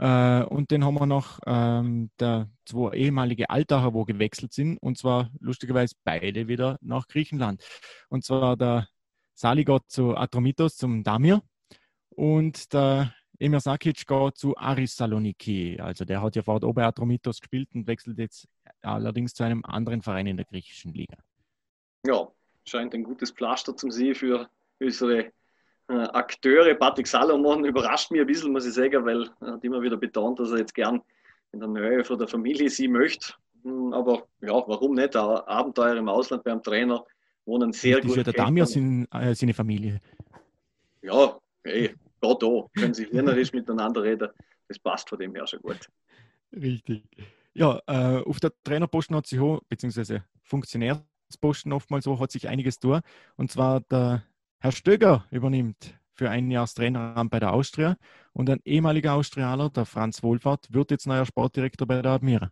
[0.01, 4.97] Äh, und dann haben wir noch ähm, der zwei ehemalige Altacher, wo gewechselt sind, und
[4.97, 7.63] zwar lustigerweise beide wieder nach Griechenland.
[8.09, 8.89] Und zwar der
[9.35, 11.43] Saligot zu Atromitos, zum Damir,
[12.09, 15.79] und der Emir Sakic geht zu Aris Saloniki.
[15.79, 18.49] Also der hat ja vorher oben Atromitos gespielt und wechselt jetzt
[18.81, 21.19] allerdings zu einem anderen Verein in der griechischen Liga.
[22.07, 22.27] Ja,
[22.65, 25.33] scheint ein gutes Pflaster zum See für unsere
[25.90, 26.74] Akteure.
[26.74, 30.38] Patrick Salomon überrascht mich ein bisschen, muss ich sagen, weil er hat immer wieder betont,
[30.38, 31.03] dass er jetzt gern
[31.53, 33.35] in der Nähe von der Familie sie möchte.
[33.62, 35.16] Hm, aber ja, warum nicht?
[35.16, 37.05] Ein Abenteuer im Ausland beim Trainer
[37.44, 38.11] wohnen sehr gut.
[38.11, 40.00] Ist ja der Damir sind, äh, seine Familie.
[41.03, 42.66] Ja, hey, da, da.
[42.74, 44.29] Können sich wienerisch miteinander reden.
[44.68, 45.88] Das passt von dem her schon gut.
[46.53, 47.03] Richtig.
[47.53, 53.00] Ja, äh, auf der Trainerposten hat sich beziehungsweise Funktionärsposten oftmals so, hat sich einiges tun.
[53.37, 54.22] Und zwar der
[54.62, 57.96] Herr Stöger übernimmt für ein Jahr das Traineramt bei der Austria
[58.35, 62.51] und ein ehemaliger Austrianer, der Franz Wohlfahrt, wird jetzt neuer Sportdirektor bei der Admira.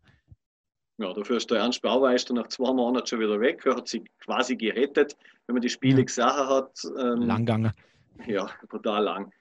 [0.97, 3.61] Ja, dafür ist der Ernst Bauweister nach zwei Monaten schon wieder weg.
[3.67, 6.05] Er hat sich quasi gerettet, wenn man die Spiele ja.
[6.05, 6.73] gesehen hat.
[6.99, 7.75] Ähm, Langganger.
[8.27, 9.33] Ja, brutal lang.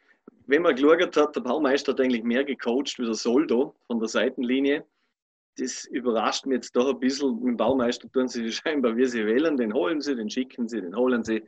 [0.46, 4.10] Wenn man geschaut hat, der Baumeister hat eigentlich mehr gecoacht wie der Soldo von der
[4.10, 4.86] Seitenlinie.
[5.58, 7.36] Das überrascht mich jetzt doch ein bisschen.
[7.36, 9.56] Mit dem Baumeister tun sie scheinbar, wie sie wählen.
[9.56, 11.44] Den holen sie, den schicken sie, den holen sie.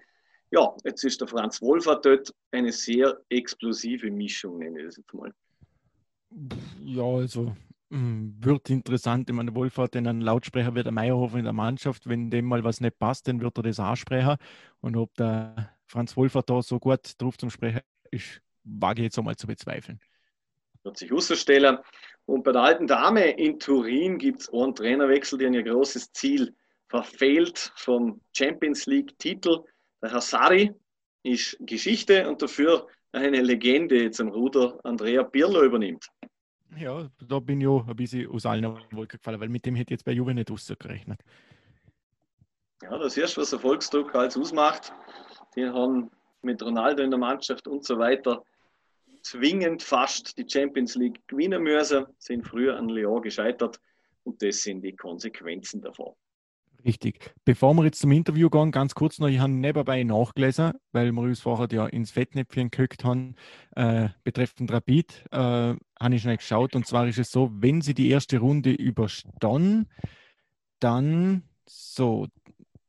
[0.51, 5.13] Ja, jetzt ist der Franz Wohlfahrt dort eine sehr explosive Mischung, nenne ich das jetzt
[5.13, 5.31] mal.
[6.83, 7.55] Ja, also
[7.91, 9.29] hm, wird interessant.
[9.29, 12.07] Ich meine, Wohlfahrt in einem Lautsprecher wird der Meierhofer in der Mannschaft.
[12.07, 14.37] Wenn dem mal was nicht passt, dann wird er das ansprechen.
[14.81, 17.81] Und ob der Franz Wohlfahrt da so gut drauf zum Sprechen
[18.11, 19.99] ist, wage ich jetzt einmal zu bezweifeln.
[20.83, 21.79] Wird sich herausstellen.
[22.25, 26.55] Und bei der alten Dame in Turin gibt es einen Trainerwechsel, der ein großes Ziel
[26.87, 29.63] verfehlt vom Champions League-Titel.
[30.01, 30.73] Der Herr Sari
[31.23, 36.07] ist Geschichte und dafür eine Legende zum Ruder Andrea Pirlo übernimmt.
[36.77, 39.93] Ja, da bin ich auch ein bisschen aus allen Wolken gefallen, weil mit dem hätte
[39.93, 41.19] ich jetzt bei Juve nicht gerechnet.
[42.83, 44.93] Ja, das ist was Erfolgsdruck als ausmacht.
[45.55, 46.09] Die haben
[46.41, 48.43] mit Ronaldo in der Mannschaft und so weiter
[49.21, 53.79] zwingend fast die Champions League gewinnen müssen, sind früher an Lyon gescheitert
[54.23, 56.13] und das sind die Konsequenzen davon.
[56.85, 57.33] Richtig.
[57.43, 61.21] Bevor wir jetzt zum Interview gehen, ganz kurz noch, ich habe nebenbei nachgelesen, weil wir
[61.21, 63.35] uns vorher ja ins Fettnäpfchen gekriegt haben,
[63.75, 66.75] äh, betreffend Rapid, äh, habe ich schnell geschaut.
[66.75, 69.89] Und zwar ist es so, wenn sie die erste Runde überstanden,
[70.79, 72.27] dann so,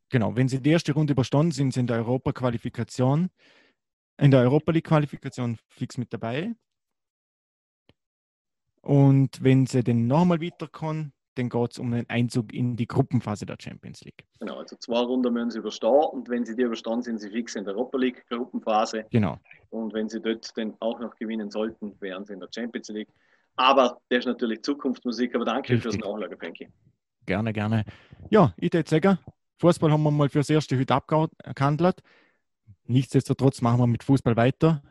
[0.08, 3.30] genau, wenn sie die erste Runde überstanden sind, sie in der Europa-Qualifikation,
[4.18, 6.54] in der Europa League-Qualifikation fix mit dabei.
[8.82, 13.46] Und wenn sie dann nochmal weiterkommen, dann geht es um den Einzug in die Gruppenphase
[13.46, 14.24] der Champions League.
[14.40, 17.54] Genau, also zwei Runden müssen sie überstehen und wenn sie die überstehen, sind sie fix
[17.54, 19.06] in der Europa League Gruppenphase.
[19.10, 19.38] Genau.
[19.70, 23.08] Und wenn sie dort dann auch noch gewinnen sollten, wären sie in der Champions League.
[23.56, 25.34] Aber das ist natürlich Zukunftsmusik.
[25.34, 25.82] Aber danke Richtig.
[25.82, 26.68] fürs Nachlagen, Frankie.
[27.26, 27.84] Gerne, gerne.
[28.30, 29.18] Ja, ich würde sagen,
[29.58, 32.02] Fußball haben wir mal fürs erste heute abgehandelt.
[32.84, 34.82] Nichtsdestotrotz machen wir mit Fußball weiter.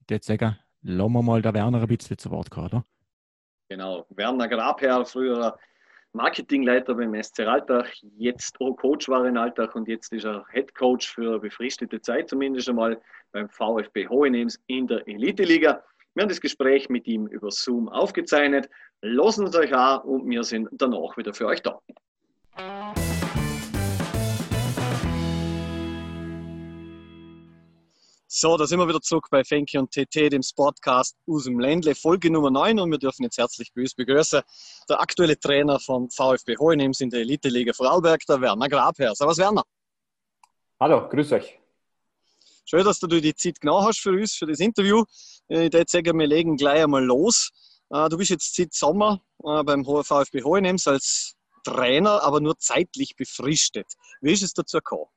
[0.00, 2.84] Ich würde sagen, lassen wir mal der Werner ein bisschen zu Wort kommen, oder?
[3.72, 4.04] Genau.
[4.10, 5.58] Werner Grabherr, früherer
[6.12, 10.74] Marketingleiter beim SC Altach, jetzt auch Coach war in Altach und jetzt ist er Head
[10.74, 13.00] Coach für befristete Zeit zumindest einmal
[13.32, 15.82] beim VfB Hohenems in der Elite-Liga.
[16.12, 18.68] Wir haben das Gespräch mit ihm über Zoom aufgezeichnet.
[19.00, 21.80] Lassen es euch an und wir sind danach wieder für euch da.
[28.34, 31.94] So, da sind wir wieder zurück bei Fenki und TT, dem Sportcast aus dem Ländle,
[31.94, 34.40] Folge Nummer 9 und wir dürfen jetzt herzlich begrüßen
[34.88, 39.14] der aktuelle Trainer vom VfB Hohenems in der Elite-Liga Vorarlberg, der Werner Grabherr.
[39.14, 39.64] Servus Werner.
[40.80, 41.58] Hallo, grüß euch.
[42.64, 45.04] Schön, dass du dir die Zeit genau hast für uns, für das Interview.
[45.48, 47.50] Ich würde sagen, wir legen gleich einmal los.
[47.90, 53.14] Äh, du bist jetzt seit Sommer äh, beim VfB Hohenems als Trainer, aber nur zeitlich
[53.14, 53.88] befristet.
[54.22, 55.10] Wie ist es dazu gekommen?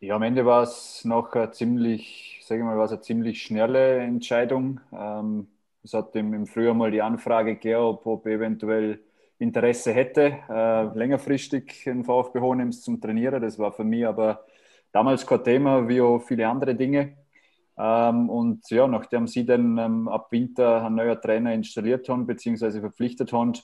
[0.00, 3.42] Ja, am Ende war es noch eine ziemlich, sage ich mal, war es eine ziemlich
[3.42, 4.80] schnelle Entscheidung.
[4.92, 5.48] Ähm,
[5.82, 9.00] es hat im, im Frühjahr mal die Anfrage gegeben, ob, ob eventuell
[9.38, 13.40] Interesse hätte, äh, längerfristig in VfB Hohenems zum Trainieren.
[13.42, 14.44] Das war für mich aber
[14.92, 17.16] damals kein Thema, wie auch viele andere Dinge.
[17.78, 22.80] Ähm, und ja, nachdem sie dann ähm, ab Winter ein neuer Trainer installiert haben, beziehungsweise
[22.80, 23.54] verpflichtet haben,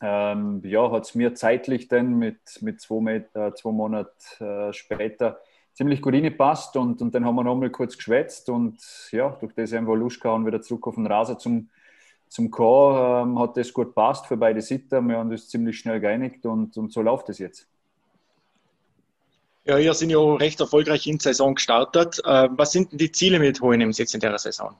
[0.00, 5.40] ähm, ja, hat es mir zeitlich dann mit, mit zwei, äh, zwei Monaten äh, später
[5.74, 8.78] ziemlich gut reingepasst und, und dann haben wir nochmal kurz geschwätzt und
[9.10, 11.68] ja, durch das wir Lust gehabt, wieder zurück auf den Rasen zum,
[12.28, 15.08] zum Chor, ähm, hat das gut passt für beide Seiten.
[15.08, 17.66] Wir haben das ziemlich schnell geeinigt und, und so läuft es jetzt.
[19.66, 22.20] Ja, ihr sind ja recht erfolgreich in die Saison gestartet.
[22.24, 24.76] Äh, was sind denn die Ziele mit Hohenems jetzt in der Saison?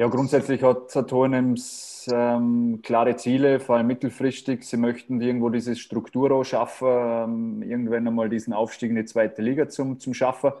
[0.00, 4.64] Ja, grundsätzlich hat, Hohenems ähm, klare Ziele, vor allem mittelfristig.
[4.64, 9.68] Sie möchten irgendwo diese Struktur schaffen, ähm, irgendwann einmal diesen Aufstieg in die zweite Liga
[9.68, 10.52] zum, zum Schaffen.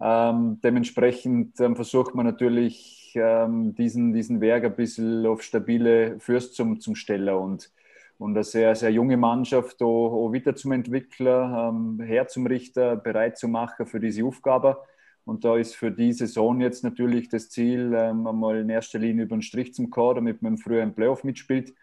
[0.00, 6.54] Ähm, dementsprechend ähm, versucht man natürlich, ähm, diesen, diesen Werk ein bisschen auf stabile Fürst
[6.54, 7.72] zum, zum Stellen und,
[8.18, 12.94] und eine sehr, sehr junge Mannschaft auch, auch wieder zum Entwickler, ähm, her zum Richter,
[12.94, 14.78] bereit zu machen für diese Aufgabe.
[15.26, 19.24] Und da ist für die Saison jetzt natürlich das Ziel, ähm, einmal in erster Linie
[19.24, 21.74] über den Strich zum Chor, damit man früher im Playoff mitspielt,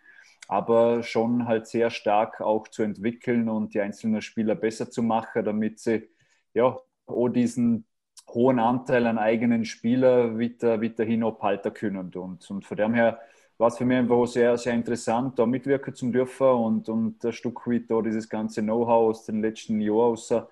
[0.47, 5.43] aber schon halt sehr stark auch zu entwickeln und die einzelnen Spieler besser zu machen,
[5.43, 6.09] damit sie
[6.53, 7.85] ja auch diesen
[8.29, 12.15] hohen Anteil an eigenen Spielern wieder, weiterhin abhalten können.
[12.15, 13.19] Und, und von dem her
[13.57, 17.33] war es für mich einfach sehr, sehr interessant, da mitwirken zu dürfen und, und ein
[17.33, 20.47] Stück weit da dieses ganze Know-how aus den letzten Jahren außer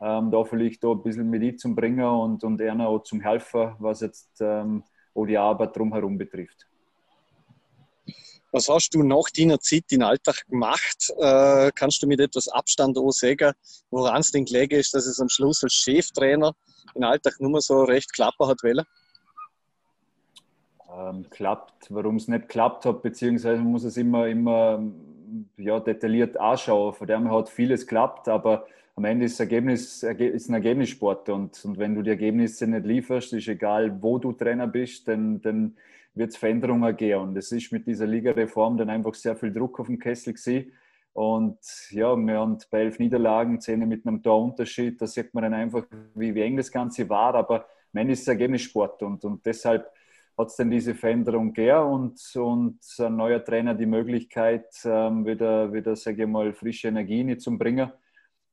[0.00, 3.74] ähm, da vielleicht auch ein bisschen mit zum Bringen und, und einer auch zum Helfen,
[3.78, 6.66] was jetzt ähm, auch die Arbeit drumherum betrifft.
[8.52, 11.12] Was hast du nach deiner Zeit in Alltag gemacht?
[11.18, 13.52] Äh, kannst du mit etwas Abstand auch sagen,
[13.90, 16.52] woran es denn gelegen ist, dass es am Schluss als Cheftrainer
[16.94, 18.84] in Alltag nur so recht klappen hat wollen?
[20.90, 24.82] Ähm, klappt, warum es nicht klappt hat, beziehungsweise man muss es immer, immer
[25.58, 26.94] ja, detailliert anschauen.
[26.94, 31.78] Von dem hat vieles klappt, aber am Ende ist, Ergebnis, ist ein Ergebnissport und, und
[31.78, 35.76] wenn du die Ergebnisse nicht lieferst, ist egal, wo du Trainer bist, dann, dann
[36.14, 37.20] wird es Veränderungen geben.
[37.20, 40.72] Und es ist mit dieser Ligareform dann einfach sehr viel Druck auf dem Kessel gewesen.
[41.12, 41.58] Und
[41.90, 45.84] ja, wir haben bei elf Niederlagen, zehn mit einem Torunterschied, da sieht man dann einfach,
[46.14, 47.34] wie, wie eng das Ganze war.
[47.34, 49.90] Aber am Ende ist es Ergebnissport und, und deshalb
[50.38, 55.72] hat es dann diese Veränderung gegeben und, und ein neuer Trainer die Möglichkeit, ähm, wieder,
[55.72, 57.90] wieder sage ich mal, frische Energie zu bringen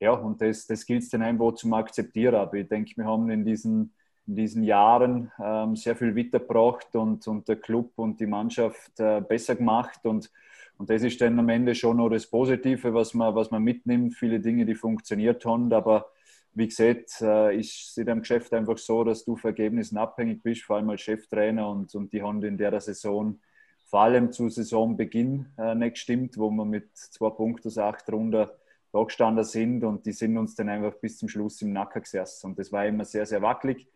[0.03, 2.35] ja, und das, das gilt es dann einfach zum Akzeptieren.
[2.35, 3.93] Aber ich denke, wir haben in diesen,
[4.27, 9.21] in diesen Jahren ähm, sehr viel weitergebracht und, und der Club und die Mannschaft äh,
[9.21, 10.01] besser gemacht.
[10.03, 10.29] Und,
[10.77, 14.15] und das ist dann am Ende schon noch das Positive, was man, was man mitnimmt.
[14.15, 15.71] Viele Dinge, die funktioniert haben.
[15.71, 16.07] Aber
[16.53, 20.63] wie gesagt, äh, ist in dem Geschäft einfach so, dass du von Ergebnissen abhängig bist,
[20.63, 21.69] vor allem als Cheftrainer.
[21.69, 23.39] Und, und die haben in der Saison
[23.85, 28.49] vor allem zu Saisonbeginn äh, nicht gestimmt, wo man mit zwei Punkten aus acht Runden
[28.93, 32.47] da gestanden sind und die sind uns dann einfach bis zum Schluss im Nacken gesessen.
[32.51, 33.87] Und das war immer sehr, sehr wackelig.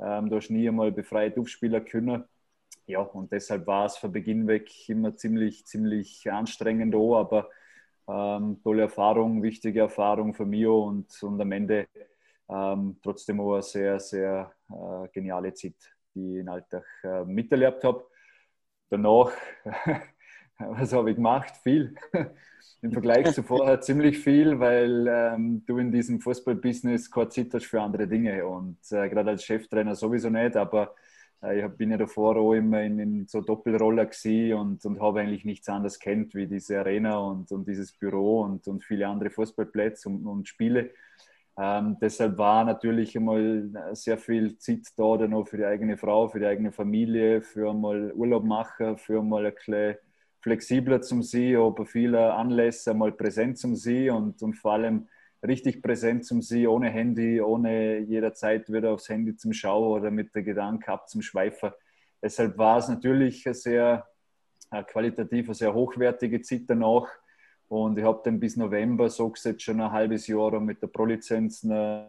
[0.00, 2.24] Ähm, da hast nie einmal befreit aufspielen können.
[2.86, 7.50] Ja, und deshalb war es von Beginn weg immer ziemlich, ziemlich anstrengend auch, aber
[8.08, 11.86] ähm, tolle Erfahrung, wichtige Erfahrung für mich und, und am Ende
[12.48, 15.76] ähm, trotzdem auch eine sehr, sehr äh, geniale Zeit,
[16.14, 18.06] die ich in Alltag äh, miterlebt habe.
[18.88, 19.30] Danach
[20.70, 21.56] Was habe ich gemacht?
[21.62, 21.94] Viel.
[22.82, 27.66] Im Vergleich zu vorher ziemlich viel, weil ähm, du in diesem Fußballbusiness keine Zeit hast
[27.66, 28.46] für andere Dinge.
[28.46, 30.94] Und äh, gerade als Cheftrainer sowieso nicht, aber
[31.42, 35.20] äh, ich bin ja davor auch immer in, in so Doppelroller gewesen und, und habe
[35.20, 39.30] eigentlich nichts anderes kennt wie diese Arena und, und dieses Büro und, und viele andere
[39.30, 40.90] Fußballplätze und, und Spiele.
[41.60, 46.28] Ähm, deshalb war natürlich einmal sehr viel Zeit da dann auch für die eigene Frau,
[46.28, 49.96] für die eigene Familie, für einmal Urlaub machen, für einmal ein bisschen
[50.48, 55.06] flexibler zum Sie, auch bei vielen Anlässen einmal präsent zum Sie und, und vor allem
[55.46, 60.34] richtig präsent zum Sie, ohne Handy, ohne jederzeit wieder aufs Handy zum Schauen oder mit
[60.34, 61.70] der Gedanke ab zum Schweifen.
[62.22, 64.06] Deshalb war es natürlich eine sehr
[64.70, 67.08] eine qualitativ eine sehr hochwertige Zeit danach
[67.68, 71.62] und ich habe dann bis November, so gesagt, schon ein halbes Jahr mit der Pro-Lizenz
[71.64, 72.06] äh,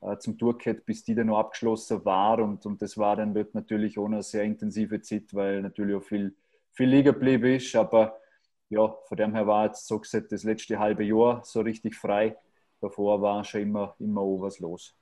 [0.00, 2.38] äh, zum Tourcat, bis die dann noch abgeschlossen war.
[2.40, 6.02] Und, und das war dann dort natürlich auch eine sehr intensive Zeit, weil natürlich auch
[6.02, 6.34] viel,
[6.76, 7.74] viel liegen geblieben ist.
[7.74, 8.20] Aber
[8.68, 12.36] ja, von dem her war jetzt so gesagt das letzte halbe Jahr so richtig frei.
[12.80, 14.94] Davor war schon immer, immer auch was los.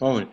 [0.00, 0.26] Cool.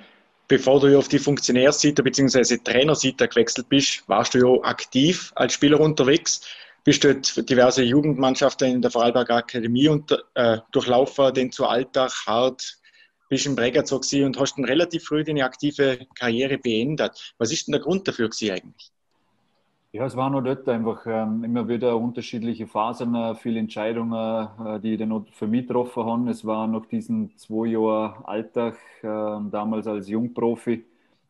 [0.48, 2.58] Bevor du auf die Funktionärseite bzw.
[2.58, 6.42] Trainerseite gewechselt bist, warst du ja aktiv als Spieler unterwegs
[6.88, 12.78] bist dort diverse Jugendmannschaften in der Vorarlberger Akademie und, äh, durchlaufen, den zu Alltag hart,
[13.28, 17.36] bist im Bregazog und hast dann relativ früh deine aktive Karriere beendet.
[17.40, 18.90] Was ist denn der Grund dafür eigentlich?
[19.93, 24.13] Ja, es war noch dort einfach ähm, immer wieder unterschiedliche Phasen, äh, viele Entscheidungen,
[24.65, 26.30] äh, die ich dann noch für mich getroffen habe.
[26.30, 30.86] Es war noch diesen zwei Jahre Alltag, äh, damals als Jungprofi,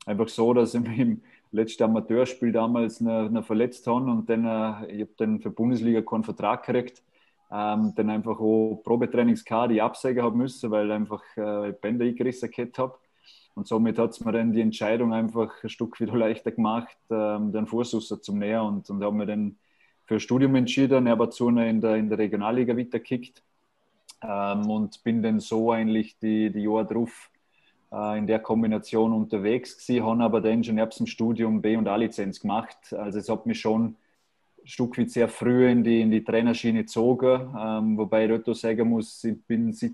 [0.05, 4.45] einfach so, dass ich mich im letzte Amateurspiel damals eine, eine verletzt haben und dann,
[4.45, 7.03] äh, ich habe dann für Bundesliga keinen Vertrag gekriegt.
[7.49, 12.49] Ähm, dann einfach auch Probetrainings gehabt, die absägen haben müssen, weil einfach äh, Bänder eingerissen
[12.77, 12.97] habe.
[13.57, 17.51] Und somit hat es mir dann die Entscheidung einfach ein Stück wieder leichter gemacht, ähm,
[17.51, 17.89] den Fuß
[18.21, 19.57] zu Näher und, und habe mir dann
[20.05, 23.41] für ein Studium entschieden, aber zu in der, in der Regionalliga weitergekickt
[24.21, 27.31] ähm, und bin dann so eigentlich die, die Jahre drauf
[27.91, 31.87] äh, in der Kombination unterwegs gewesen, habe aber dann schon ab dem Studium B- und
[31.87, 32.93] A-Lizenz gemacht.
[32.93, 36.81] Also es hat mich schon ein Stück weit sehr früh in die, in die Trainerschiene
[36.81, 39.93] gezogen, ähm, wobei ich dort sagen muss, ich bin seit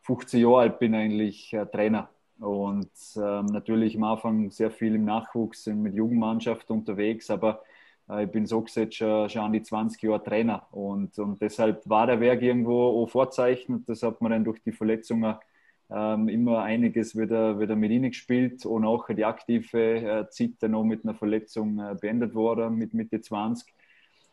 [0.00, 5.04] 15 Jahren alt bin eigentlich äh, Trainer und ähm, natürlich am Anfang sehr viel im
[5.04, 7.62] Nachwuchs mit Jugendmannschaft unterwegs, aber
[8.08, 11.88] äh, ich bin so gesagt schon, schon an die 20 Jahre Trainer und, und deshalb
[11.88, 13.82] war der Werk irgendwo auch vorzeichnet.
[13.86, 15.36] Das hat man dann durch die Verletzungen
[15.90, 20.72] ähm, immer einiges wieder, wieder mit ihnen gespielt und auch die aktive äh, Zeit dann
[20.72, 23.72] noch mit einer Verletzung äh, beendet worden mit Mitte 20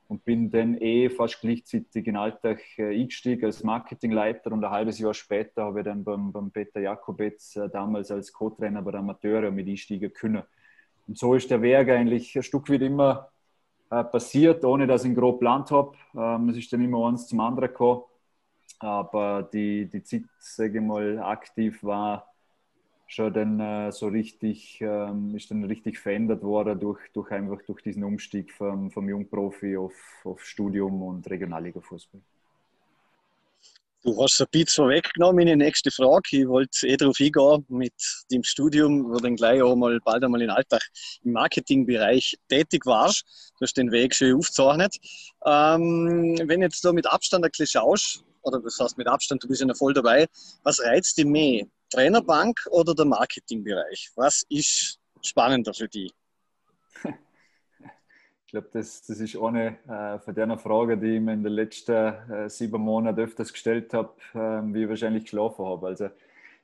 [0.08, 5.00] und bin dann eh fast gleichzeitig in Alltag äh, eingestiegen als Marketingleiter und ein halbes
[5.00, 9.00] Jahr später habe ich dann beim, beim Peter Jakobetz äh, damals als Co-Trainer bei der
[9.00, 10.44] Amateure mit einsteigen können.
[11.08, 13.30] Und so ist der Weg eigentlich ein Stück weit immer
[13.90, 15.96] äh, passiert, ohne dass ich ihn grob geplant habe.
[16.16, 18.04] Ähm, es ist dann immer eins zum anderen gekommen
[18.84, 22.33] aber die, die Zeit, sage ich mal, aktiv war
[23.14, 27.82] schon dann äh, so richtig, ähm, ist dann richtig verändert worden durch, durch einfach durch
[27.82, 32.22] diesen Umstieg vom, vom Jungprofi auf, auf Studium und Regionalliga-Fußball.
[34.06, 36.24] Du hast ein bisschen vorweggenommen, meine nächste Frage.
[36.32, 37.94] Ich wollte eh darauf eingehen mit
[38.32, 40.82] dem Studium, wo dann gleich auch mal bald einmal in Alltag
[41.24, 43.24] im Marketingbereich tätig warst.
[43.58, 44.98] Du hast den Weg schön aufgezeichnet.
[45.46, 49.48] Ähm, wenn jetzt da mit Abstand ein bisschen schaust, oder das heißt mit Abstand, du
[49.48, 50.28] bist ja noch voll dabei.
[50.64, 51.64] Was reizt dich mehr?
[51.94, 54.12] Trainerbank oder der Marketingbereich?
[54.16, 56.12] Was ist spannender für dich?
[58.46, 61.54] Ich glaube, das, das ist eine äh, von der Frage, die ich mir in den
[61.54, 61.92] letzten
[62.32, 64.38] äh, sieben Monaten öfters gestellt habe, äh,
[64.74, 65.88] wie ich wahrscheinlich geschlafen habe.
[65.88, 66.10] Also,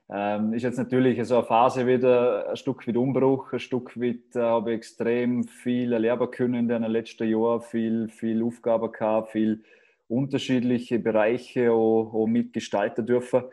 [0.08, 4.34] ähm, ist jetzt natürlich so eine Phase wieder ein Stück weit Umbruch, ein Stück weit
[4.34, 9.30] äh, habe ich extrem viel erlernen können in den letzten Jahren, viel, viel Aufgaben gehabt,
[9.30, 9.62] viel
[10.08, 13.44] unterschiedliche Bereiche auch, auch mitgestalten dürfen.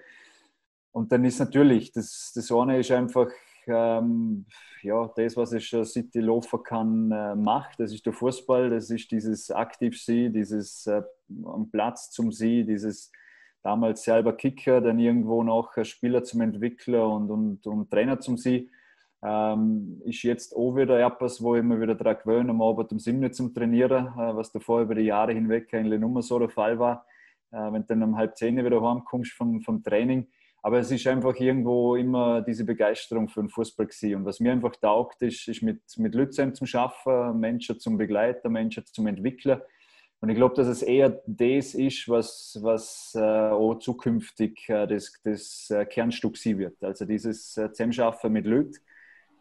[0.98, 3.28] Und dann ist natürlich, das, das eine ist einfach
[3.68, 4.48] ähm,
[4.82, 7.80] ja, das, was ich schon seit ich laufen kann, äh, macht.
[7.80, 11.04] Das ist der Fußball, das ist dieses Aktivsein, dieses äh,
[11.46, 13.12] am Platz zum Sie, dieses
[13.62, 18.72] damals selber Kicker, dann irgendwo noch Spieler zum Entwickler und, und, und Trainer zum Sie
[19.22, 22.98] ähm, ist jetzt auch wieder etwas, wo ich mir wieder daran gewöhne, am Abend um
[22.98, 26.80] 7 zum Trainieren, äh, was davor über die Jahre hinweg eigentlich nur so der Fall
[26.80, 27.06] war.
[27.52, 30.28] Äh, wenn du dann um halb zehn wieder heimkommst vom, vom Training.
[30.68, 34.16] Aber es ist einfach irgendwo immer diese Begeisterung für den Fußball gewesen.
[34.16, 38.52] Und was mir einfach taugt, ist, ist mit, mit Leuten zu Schaffen, Menschen zum Begleiten,
[38.52, 39.62] Menschen zum Entwickeln.
[40.20, 45.14] Und ich glaube, dass es eher das ist, was, was äh, auch zukünftig äh, das,
[45.24, 46.84] das äh, Kernstück sein wird.
[46.84, 48.76] Also dieses äh, Zusammenschaffen mit Leuten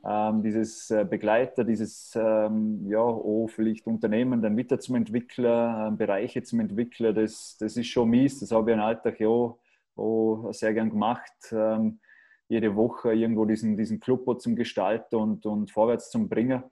[0.09, 5.97] ähm, dieses äh, Begleiter, dieses ähm, ja, oh, vielleicht Unternehmen dann wieder zum Entwickler, ähm,
[5.97, 8.39] Bereiche zum Entwickler, das, das ist schon mies.
[8.39, 9.57] Das habe ich im Alltag ja
[9.97, 11.33] auch, auch sehr gern gemacht.
[11.53, 12.01] Ähm,
[12.49, 16.63] jede Woche irgendwo diesen, diesen Club zum Gestalten und, und vorwärts zum Bringen.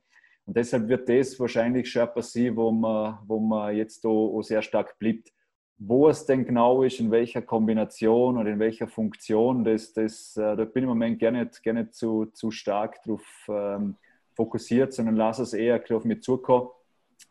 [0.47, 4.63] Und deshalb wird das wahrscheinlich schon passieren, wo man, wo man jetzt auch, auch sehr
[4.63, 5.33] stark bleibt.
[5.77, 10.57] Wo es denn genau ist, in welcher Kombination oder in welcher Funktion, das, das, äh,
[10.57, 13.97] da bin ich im Moment gerne, gerne zu, zu stark darauf ähm,
[14.37, 16.69] fokussiert, sondern lass es eher auf mich zukommen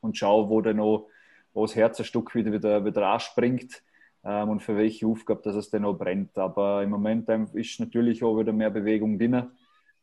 [0.01, 1.07] und schau, wo dann noch
[1.53, 3.83] wo das Herz ein Stück wieder, wieder, wieder anspringt
[4.23, 6.37] ähm, und für welche Aufgabe dass es denn noch brennt.
[6.37, 9.51] Aber im Moment ist natürlich auch wieder mehr Bewegung drin.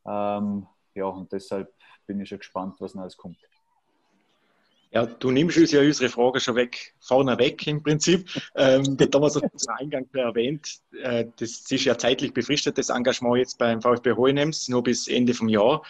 [0.07, 1.73] Ähm, ja, und deshalb
[2.07, 3.39] bin ich schon gespannt, was noch alles kommt.
[4.93, 8.29] Ja, du nimmst uns ja unsere Frage schon weg, vorne weg im Prinzip.
[8.57, 13.39] Ähm, der Thomas hat es Eingang erwähnt, äh, das ist ja zeitlich befristet, das Engagement
[13.39, 15.83] jetzt beim VfB Hohenems, nur bis Ende vom Jahr.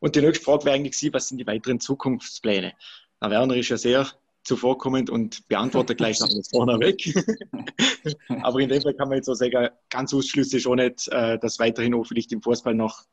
[0.00, 2.72] Und die nächste Frage wäre eigentlich sie, was sind die weiteren Zukunftspläne?
[3.20, 4.06] Herr Werner ist ja sehr
[4.42, 7.14] zuvorkommend und beantwortet gleich alles vorneweg.
[8.42, 11.58] Aber in dem Fall kann man jetzt so sagen, ganz ausschließlich schon nicht, äh, dass
[11.58, 13.04] weiterhin auch vielleicht im Fußball noch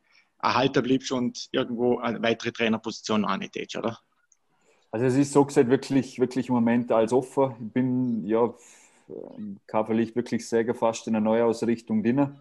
[0.41, 3.99] erhalten bliebst und irgendwo eine weitere Trainerposition angeht, oder?
[4.91, 7.55] Also es ist so gesagt wirklich, wirklich im Moment als offen.
[7.67, 8.53] Ich bin ja
[9.65, 12.36] körperlich wirklich sehr gefasst in einer Neuausrichtung drin.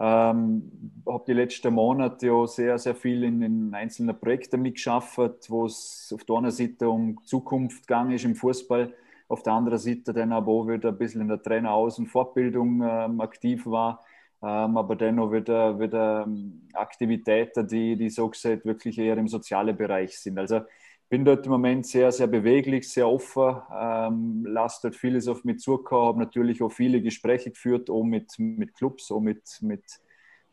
[0.00, 5.66] Ähm, habe die letzten Monate ja sehr, sehr viel in, in einzelnen Projekten mitgeschafft, wo
[5.66, 8.94] es auf der einen Seite um Zukunft gegangen ist im Fußball,
[9.28, 12.82] auf der anderen Seite dann aber auch wieder ein bisschen in der Traineraus- und Fortbildung
[12.82, 14.02] ähm, aktiv war
[14.42, 19.76] ähm, aber dennoch wieder, wieder ähm, Aktivitäten, die, die so gesagt wirklich eher im sozialen
[19.76, 20.38] Bereich sind.
[20.38, 20.62] Also
[21.10, 25.58] bin dort im Moment sehr, sehr beweglich, sehr offen, ähm, lasse dort vieles auf mich
[25.58, 29.82] zukommen, habe natürlich auch viele Gespräche geführt, auch mit, mit Clubs, auch mit, mit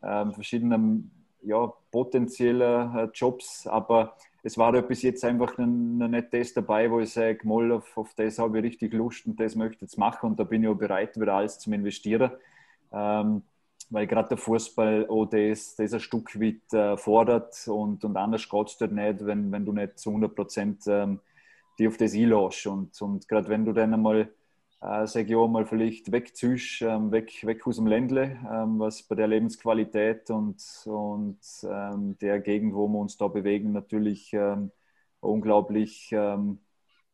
[0.02, 6.52] ähm, verschiedenen ja, potenziellen äh, Jobs, aber es war bis jetzt einfach noch nicht das
[6.54, 9.76] dabei, wo ich sage, mal auf, auf das habe ich richtig Lust und das möchte
[9.76, 12.32] ich jetzt machen und da bin ich auch bereit, wieder alles zu investieren.
[12.92, 13.42] Ähm,
[13.90, 18.48] weil gerade der Fußball auch das, das ein Stück weit äh, fordert und, und anders
[18.48, 21.20] geht es dort nicht, wenn, wenn du nicht zu 100 Prozent ähm,
[21.78, 22.66] die auf das einlässt.
[22.66, 24.32] Und, und gerade wenn du dann einmal,
[24.80, 29.02] äh, sag ich auch mal, vielleicht wegziehst, ähm, weg, weg aus dem Ländle, ähm, was
[29.02, 34.70] bei der Lebensqualität und, und ähm, der Gegend, wo wir uns da bewegen, natürlich ähm,
[35.20, 36.58] unglaublich ähm,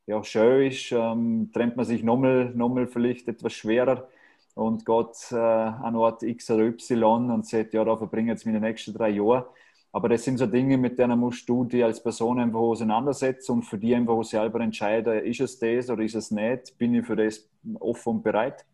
[0.06, 4.06] ja, schön ist, trennt man sich nochmal, nochmal vielleicht etwas schwerer
[4.54, 8.46] und geht äh, an Ort X oder Y und sagt, ja, da verbringe ich jetzt
[8.46, 9.48] meine nächsten drei Jahre.
[9.92, 13.62] Aber das sind so Dinge, mit denen musst du dich als Person einfach auseinandersetzen und
[13.62, 16.76] für die einfach selber entscheiden, ist es das oder ist es nicht?
[16.78, 17.48] Bin ich für das
[17.78, 18.64] offen und bereit?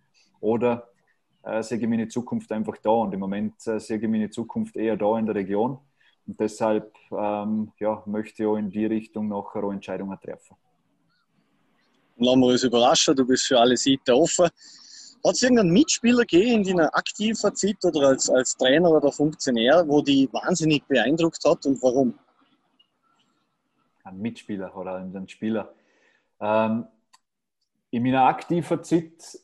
[0.40, 0.88] Oder
[1.42, 2.90] äh, sehe ich meine Zukunft einfach da?
[2.90, 5.78] Und im Moment äh, sehe ich meine Zukunft eher da in der Region.
[6.26, 10.56] Und deshalb ähm, ja, möchte ich auch in die Richtung nachher auch Entscheidungen treffen.
[12.16, 14.48] Lassen wir uns überraschen, du bist für alle Seiten offen.
[15.24, 19.86] Hat es irgendeinen Mitspieler gegeben in deiner aktiven Zeit oder als, als Trainer oder Funktionär,
[19.86, 22.18] wo die wahnsinnig beeindruckt hat und warum?
[24.04, 25.72] Ein Mitspieler oder ein Spieler.
[26.40, 26.86] Ähm,
[27.90, 29.38] in meiner aktiven Zeit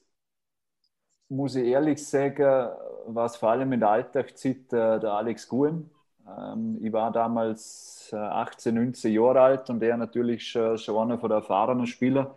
[1.28, 2.70] muss ich ehrlich sagen,
[3.06, 5.90] war es vor allem in der Alltagszeit äh, der Alex Guem.
[6.26, 11.16] Ähm, ich war damals äh, 18, 19 Jahre alt und er natürlich schon, schon einer
[11.16, 12.34] der erfahrenen Spieler.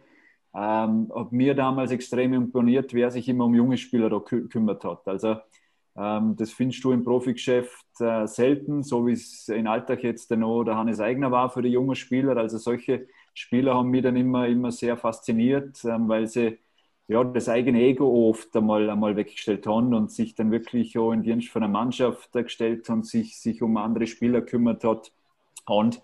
[0.55, 4.83] Ähm, hat mir damals extrem imponiert, wer sich immer um junge Spieler da kü kümmert
[4.83, 5.07] hat.
[5.07, 5.37] Also
[5.95, 10.63] ähm, das findest du im Profigeschäft äh, selten, so wie es in Alltag jetzt noch
[10.63, 12.37] der Hannes Eigner war für die jungen Spieler.
[12.37, 16.57] Also solche Spieler haben mich dann immer, immer sehr fasziniert, ähm, weil sie
[17.09, 21.23] ja, das eigene Ego oft einmal, einmal weggestellt haben und sich dann wirklich auch in
[21.23, 25.11] Dienst von einer Mannschaft gestellt und sich, sich um andere Spieler kümmert hat.
[25.65, 26.01] Und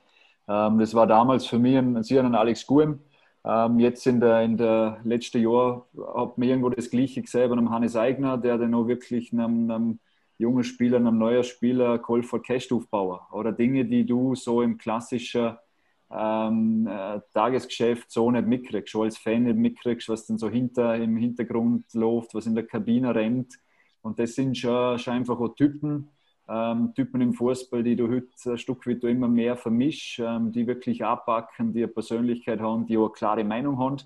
[0.48, 3.00] ähm, das war damals für mich ein, ein Alex Guem,
[3.46, 5.86] ähm, jetzt in der, in der letzten Jahr
[6.16, 9.70] hat man irgendwo das Gleiche gesehen bei einem Hannes Eigner, der dann auch wirklich einem,
[9.70, 10.00] einem
[10.38, 13.20] jungen Spieler, einem neuen Spieler geholfen hat, Cash aufbauen.
[13.32, 15.58] Oder Dinge, die du so im klassischen
[16.12, 20.96] ähm, äh, Tagesgeschäft so nicht mitkriegst, schon als Fan nicht mitkriegst, was dann so hinter,
[20.96, 23.54] im Hintergrund läuft, was in der Kabine rennt.
[24.02, 26.10] Und das sind schon, schon einfach auch Typen,
[26.48, 30.68] ähm, Typen im Fußball, die du heute ein Stück weit immer mehr vermischst, ähm, die
[30.68, 33.98] wirklich abpacken, die eine Persönlichkeit haben, die auch eine klare Meinung haben.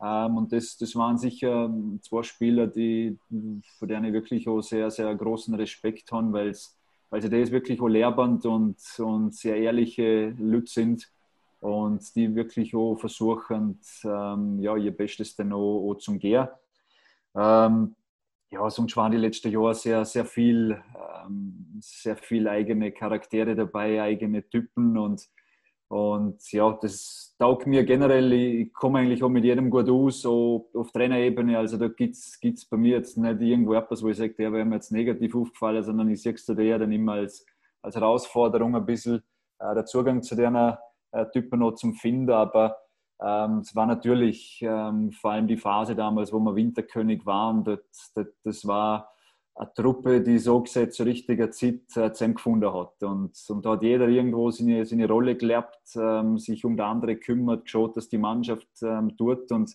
[0.00, 1.72] Ähm, und das, das waren sicher
[2.02, 3.18] zwei Spieler, die,
[3.78, 7.88] für denen ich wirklich auch sehr, sehr großen Respekt habe, weil sie das wirklich auch
[7.88, 11.08] lehrband und, und sehr ehrliche Leute sind
[11.60, 16.48] und die wirklich auch versuchen, ähm, ja, ihr Bestes dann auch, auch zum Gehen.
[17.34, 17.94] Ähm,
[18.50, 20.80] ja, sonst waren die letzten Jahre sehr, sehr viel
[21.26, 25.28] ähm, sehr viele eigene Charaktere dabei, eigene Typen und,
[25.88, 28.32] und ja, das taugt mir generell.
[28.32, 31.58] Ich komme eigentlich auch mit jedem gut aus, so auf Trainerebene.
[31.58, 34.64] Also da gibt es bei mir jetzt nicht irgendwo etwas, wo ich sage, der wäre
[34.64, 37.44] mir jetzt negativ aufgefallen, sondern ich sehe es da eher dann immer als,
[37.82, 39.22] als Herausforderung ein bisschen
[39.58, 42.30] äh, der Zugang zu den äh, Typen noch zum Finden.
[42.30, 42.76] Aber
[43.22, 47.64] ähm, es war natürlich ähm, vor allem die Phase damals, wo wir Winterkönig waren.
[47.64, 49.10] Das, das, das war
[49.54, 53.02] eine Truppe, die so gesagt zur richtigen Zeit äh, zusammengefunden hat.
[53.02, 57.16] Und, und da hat jeder irgendwo seine, seine Rolle gelernt, ähm, sich um die andere
[57.16, 59.74] kümmert, geschaut, dass die Mannschaft ähm, tut und,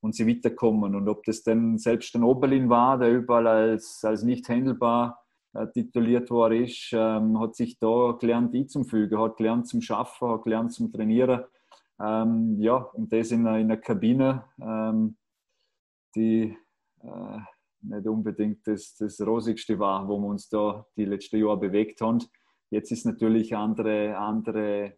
[0.00, 0.94] und sie weiterkommen.
[0.94, 5.22] Und ob das dann selbst ein Oberlin war, der überall als, als nicht handelbar
[5.52, 10.44] äh, tituliert war, ist, ähm, hat sich da gelernt einzufügen, hat gelernt zum Schaffen, hat
[10.44, 11.44] gelernt zum Trainieren.
[12.00, 15.16] Ähm, ja, und das in einer, in einer Kabine, ähm,
[16.14, 16.56] die
[17.02, 17.38] äh,
[17.80, 22.18] nicht unbedingt das, das Rosigste war, wo wir uns da die letzten Jahre bewegt haben.
[22.70, 24.96] Jetzt ist natürlich eine andere, andere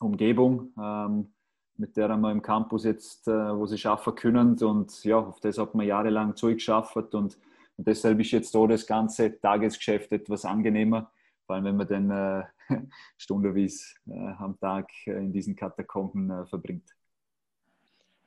[0.00, 1.34] Umgebung, ähm,
[1.76, 4.56] mit der wir im Campus jetzt, äh, wo sie schaffen können.
[4.62, 7.38] Und ja, auf das hat man jahrelang zugeschafft und, und
[7.76, 11.10] deshalb ist jetzt da das ganze Tagesgeschäft etwas angenehmer
[11.52, 12.44] vor allem wenn man dann äh,
[13.18, 16.88] stundenweise äh, am Tag äh, in diesen Katakomben äh, verbringt.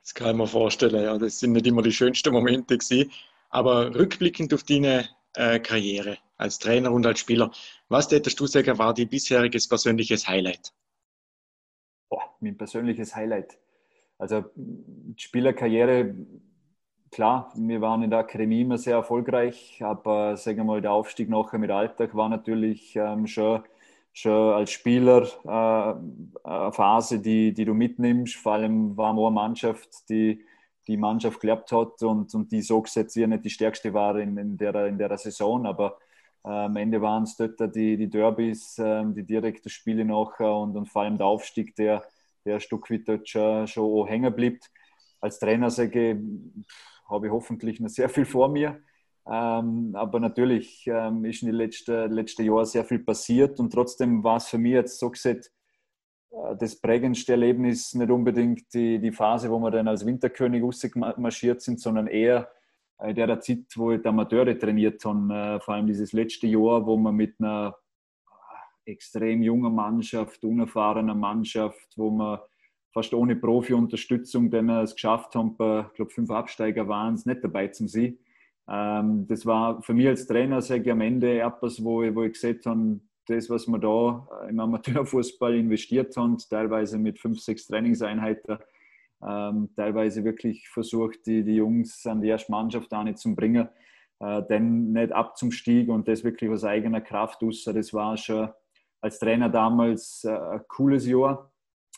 [0.00, 1.18] Das kann ich mir vorstellen, ja.
[1.18, 3.10] Das sind nicht immer die schönsten Momente gewesen.
[3.50, 7.50] Aber rückblickend auf deine äh, Karriere als Trainer und als Spieler,
[7.88, 10.72] was hättest du sagen, war dein bisheriges persönliches Highlight?
[12.08, 13.58] Boah, mein persönliches Highlight.
[14.18, 14.44] Also
[15.16, 16.14] Spielerkarriere
[17.16, 21.30] klar, wir waren in der Akademie immer sehr erfolgreich, aber sagen wir mal, der Aufstieg
[21.30, 23.62] nachher mit Alltag war natürlich ähm, schon,
[24.12, 28.34] schon als Spieler äh, eine Phase, die, die du mitnimmst.
[28.36, 30.44] Vor allem war wir eine Mannschaft, die
[30.86, 34.58] die Mannschaft geklappt hat und, und die so gesetzt nicht die stärkste war in, in,
[34.58, 35.96] der, in der Saison, aber
[36.44, 40.76] äh, am Ende waren es dort die, die Derbys, äh, die direkten Spiele nachher und,
[40.76, 42.04] und vor allem der Aufstieg, der,
[42.44, 44.70] der ein Stück weit dort schon, schon hängen bleibt.
[45.18, 46.18] Als Trainer sage ich,
[47.08, 48.80] habe ich hoffentlich noch sehr viel vor mir.
[49.28, 54.22] Ähm, aber natürlich ähm, ist in den letzten, letzten Jahren sehr viel passiert und trotzdem
[54.22, 55.50] war es für mich jetzt so gesagt,
[56.30, 60.62] äh, das prägendste Erlebnis nicht unbedingt die, die Phase, wo wir dann als Winterkönig
[61.16, 62.48] marschiert sind, sondern eher
[63.02, 65.34] in der Zeit, wo ich die Amateure trainiert habe.
[65.34, 67.76] Äh, vor allem dieses letzte Jahr, wo man mit einer
[68.84, 72.38] extrem jungen Mannschaft, unerfahrener Mannschaft, wo man
[72.96, 77.68] fast ohne Profi-Unterstützung dann es geschafft haben, ich glaube, fünf Absteiger waren es nicht dabei
[77.68, 78.18] zum Sie.
[78.66, 82.32] Ähm, das war für mich als Trainer, sage am Ende, etwas, wo ich, wo ich
[82.32, 88.56] gesehen habe, das, was wir da im Amateurfußball investiert haben, teilweise mit fünf, sechs Trainingseinheiten,
[89.22, 93.68] ähm, teilweise wirklich versucht, die, die Jungs an die erste Mannschaft auch nicht zu bringen,
[94.20, 97.64] äh, dann nicht ab zum Stieg und das wirklich aus eigener Kraft aus.
[97.64, 98.48] Das war schon
[99.02, 101.52] als Trainer damals äh, ein cooles Jahr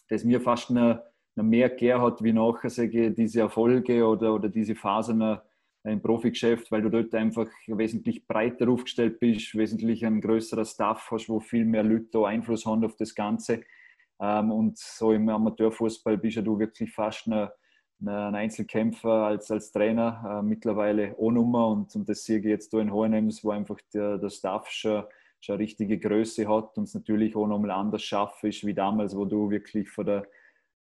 [0.09, 1.01] das mir fast noch,
[1.37, 5.39] noch mehr gegeben hat, wie nachher sage diese Erfolge oder, oder diese Phasen
[5.85, 11.29] im Profigeschäft, weil du dort einfach wesentlich breiter aufgestellt bist, wesentlich ein größerer Staff hast,
[11.29, 13.63] wo viel mehr Leute Einfluss haben auf das Ganze.
[14.21, 17.49] Ähm, und so im Amateurfußball bist ja du wirklich fast ein,
[18.05, 21.69] ein Einzelkämpfer als, als Trainer, äh, mittlerweile ohne Nummer.
[21.69, 25.05] Und, und das sehe ich jetzt da in Hohenems, wo einfach der, der Staff schon
[25.41, 29.17] schon eine richtige Größe hat und es natürlich auch nochmal anders schaffen ist wie damals,
[29.17, 30.27] wo du wirklich von der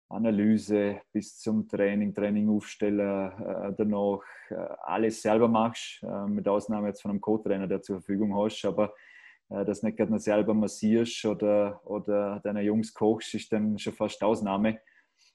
[0.10, 6.88] Analyse bis zum Training, Training aufstellen, äh, danach äh, alles selber machst, äh, mit Ausnahme
[6.88, 8.93] jetzt von einem Co-Trainer, der zur Verfügung hast, aber
[9.49, 14.24] äh, das nicht gerade selber massierst oder, oder deine Jungs kochst, ist dann schon fast
[14.24, 14.80] Ausnahme.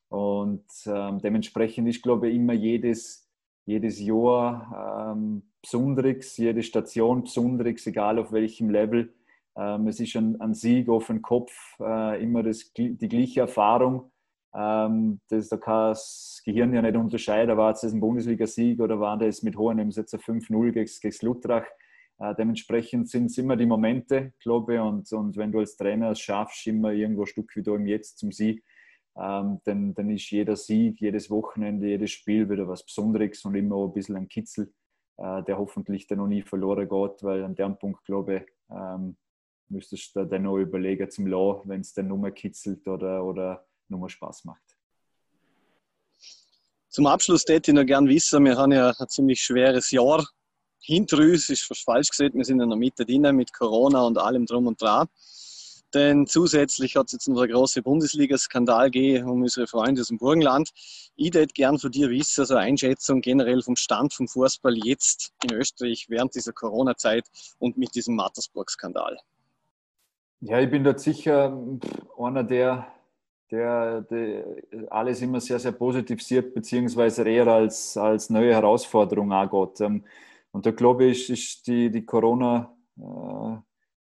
[0.09, 3.29] Und ähm, dementsprechend ist, glaube ich, immer jedes,
[3.65, 9.13] jedes Jahr ähm, Besonderes, jede Station Besonderes, egal auf welchem Level.
[9.57, 14.11] Ähm, es ist ein, ein, Sieg auf den Kopf, äh, immer das, die gleiche Erfahrung.
[14.55, 19.19] Ähm, das, da kann das Gehirn ja nicht unterscheiden, war es ein Bundesliga-Sieg oder war
[19.19, 21.67] das mit Hohenems jetzt ein 5-0 gegen, gegen Lutrach.
[22.19, 26.11] Äh, dementsprechend sind es immer die Momente, glaube ich, und, und wenn du als Trainer
[26.11, 28.65] es schaffst, immer irgendwo ein Stück wieder im Jetzt zum Sieg,
[29.17, 33.85] ähm, dann, dann ist jeder Sieg, jedes Wochenende, jedes Spiel wieder was Besonderes und immer
[33.85, 34.73] ein bisschen ein Kitzel
[35.21, 39.17] äh, der hoffentlich dann noch nie verloren geht, weil an dem Punkt, glaube ich, ähm,
[39.69, 43.67] müsstest du dann noch überlegen zum Law, wenn es dann nur mehr kitzelt oder, oder
[43.89, 44.63] nur mehr Spaß macht.
[46.89, 50.27] Zum Abschluss hätte ich noch gerne wissen, wir haben ja ein ziemlich schweres Jahr
[50.81, 54.19] hinter uns, ist fast falsch gesagt, wir sind in der Mitte drin mit Corona und
[54.19, 55.07] allem drum und dran.
[55.95, 60.19] Denn zusätzlich hat es jetzt noch einen großen Bundesliga-Skandal gegeben um unsere Freunde aus dem
[60.19, 60.71] Burgenland.
[61.17, 65.33] Ich hätte gern von dir wissen, so eine Einschätzung generell vom Stand vom Fußball jetzt
[65.45, 67.27] in Österreich während dieser Corona-Zeit
[67.59, 69.19] und mit diesem Mattersburg-Skandal.
[70.41, 71.59] Ja, ich bin dort sicher
[72.19, 72.87] einer, der,
[73.51, 74.45] der, der,
[74.89, 79.81] alles immer sehr, sehr positiv sieht, beziehungsweise eher als, als neue Herausforderung angeht.
[79.81, 80.05] Ähm,
[80.53, 82.75] und da glaube ich, ist die, die Corona-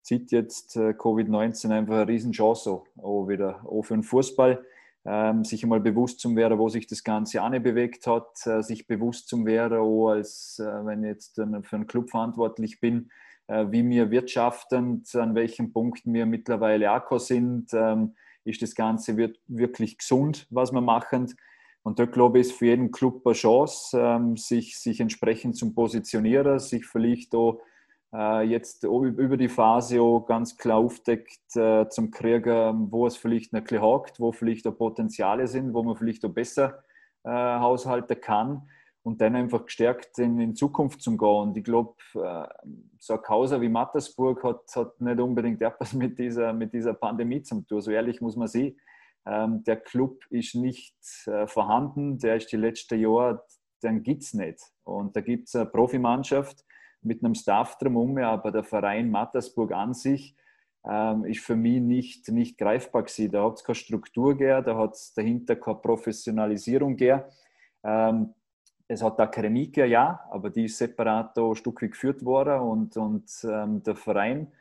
[0.07, 4.63] zieht äh, jetzt äh, Covid-19 einfach eine Riesenchance auch wieder, auch für den Fußball
[5.05, 9.27] ähm, sich einmal bewusst zu werden, wo sich das Ganze bewegt hat, äh, sich bewusst
[9.27, 13.11] zu werden, auch als äh, wenn ich jetzt für einen Club verantwortlich bin,
[13.49, 19.15] wie wir wirtschaftend, an welchem Punkt wir mittlerweile auch sind, ähm, ist das Ganze
[19.47, 21.33] wirklich gesund, was wir machen.
[21.81, 25.73] Und da glaube ich, ist für jeden Club eine Chance, ähm, sich, sich entsprechend zu
[25.73, 27.61] positionieren, sich vielleicht auch
[28.13, 33.63] jetzt über die Phase auch ganz klar aufdeckt äh, zum Kriegen, wo es vielleicht ein
[33.63, 36.83] bisschen hakt, wo vielleicht auch Potenziale sind, wo man vielleicht auch besser
[37.23, 38.69] äh, haushalten kann
[39.03, 41.27] und dann einfach gestärkt in, in Zukunft zu gehen.
[41.27, 41.95] Und ich glaube,
[42.97, 47.41] so ein Hauser wie Mattersburg hat, hat nicht unbedingt etwas mit dieser, mit dieser Pandemie
[47.41, 47.81] zu tun.
[47.81, 48.79] So ehrlich muss man sehen.
[49.25, 50.95] Ähm, der Club ist nicht
[51.45, 53.43] vorhanden, der ist die letzten Jahre,
[53.83, 54.61] den gibt es nicht.
[54.83, 56.65] Und da gibt es eine Profimannschaft,
[57.07, 60.35] mit einem Staff drumherum, aber der Verein Mattersburg an sich
[60.87, 63.31] ähm, ist für mich nicht, nicht greifbar gewesen.
[63.31, 67.23] Da hat es keine Struktur gegeben, da hat es dahinter keine Professionalisierung gegeben.
[67.83, 68.33] Ähm,
[68.87, 72.95] es hat Akademie gegeben, ja, aber die ist separat ein Stück weit geführt worden und,
[72.95, 74.51] und ähm, der Verein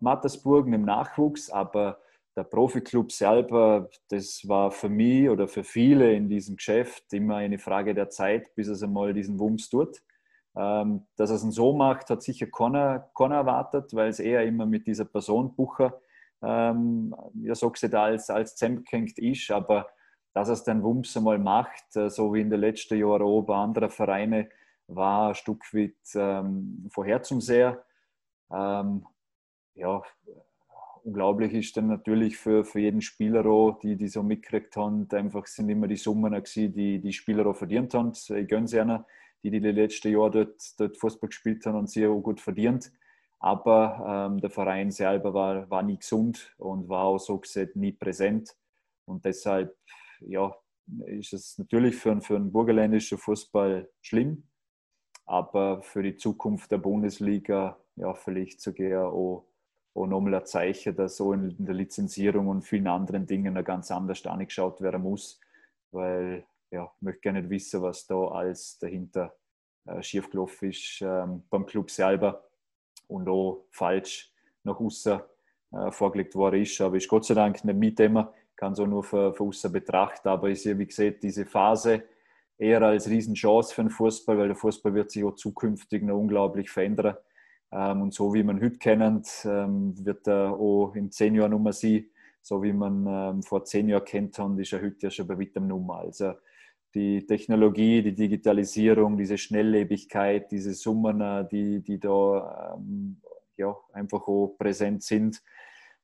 [0.00, 1.98] Mattersburg mit dem Nachwuchs, aber
[2.36, 7.58] der Profiklub selber, das war für mich oder für viele in diesem Geschäft immer eine
[7.58, 10.02] Frage der Zeit, bis es einmal diesen Wumms tut.
[10.56, 14.64] Ähm, dass er es so macht, hat sicher keiner, keiner erwartet, weil es eher immer
[14.64, 16.00] mit dieser Person Bucher,
[16.42, 19.50] ähm, ja, so gesagt, als, als zusammengehängt ist.
[19.50, 19.86] Aber
[20.32, 23.42] dass er es dann Wumms einmal macht, äh, so wie in den letzten Jahren auch
[23.42, 24.48] bei anderen Vereinen,
[24.88, 27.76] war ein Stück weit ähm, vorherzusehen.
[28.50, 29.04] Ähm,
[29.74, 30.02] ja,
[31.02, 35.46] unglaublich ist dann natürlich für, für jeden Spieler auch, die, die so mitgekriegt haben, einfach
[35.46, 38.12] sind immer die Summen die die Spieler auch verdient haben.
[38.12, 39.04] Ich gönne es ihnen
[39.50, 42.92] die die, letzten Jahre dort, dort Fußball gespielt haben und sehr gut verdient.
[43.38, 47.92] Aber ähm, der Verein selber war, war nie gesund und war auch so gesehen nie
[47.92, 48.56] präsent.
[49.04, 49.76] Und deshalb
[50.20, 50.54] ja,
[51.06, 54.44] ist es natürlich für, für einen burgenländischen Fußball schlimm,
[55.26, 59.46] aber für die Zukunft der Bundesliga ja, vielleicht sogar auch,
[59.94, 64.24] auch nochmal ein Zeichen, dass so in der Lizenzierung und vielen anderen Dingen ganz anders
[64.26, 65.40] angeschaut werden muss,
[65.90, 69.34] weil ja, möchte gerne wissen, was da alles dahinter
[69.86, 72.44] äh, schiefgelaufen ist ähm, beim Club selber
[73.08, 74.32] und auch falsch
[74.64, 75.20] nach außen
[75.72, 76.80] äh, vorgelegt worden ist.
[76.80, 80.28] Aber ist Gott sei Dank nicht mit immer, kann so nur von, außen betrachten.
[80.28, 82.04] Aber ist ja, wie gesagt, diese Phase
[82.58, 86.70] eher als Riesenchance für den Fußball, weil der Fußball wird sich auch zukünftig noch unglaublich
[86.70, 87.16] verändern.
[87.72, 91.72] Ähm, und so wie man heute kennt, ähm, wird er auch in zehn Jahren Nummer
[91.72, 92.06] sein.
[92.42, 95.66] So wie man ähm, vor zehn Jahren kennt ist er heute ja schon bei weitem
[95.66, 95.98] Nummer.
[95.98, 96.34] Also
[96.96, 103.20] die Technologie, die Digitalisierung, diese Schnelllebigkeit, diese Summen, die, die da ähm,
[103.58, 105.42] ja, einfach auch präsent sind.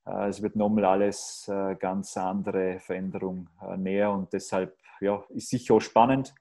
[0.05, 5.49] Äh, es wird nochmal alles äh, ganz andere Veränderung äh, näher und deshalb ja, ist
[5.49, 6.35] sicher auch spannend,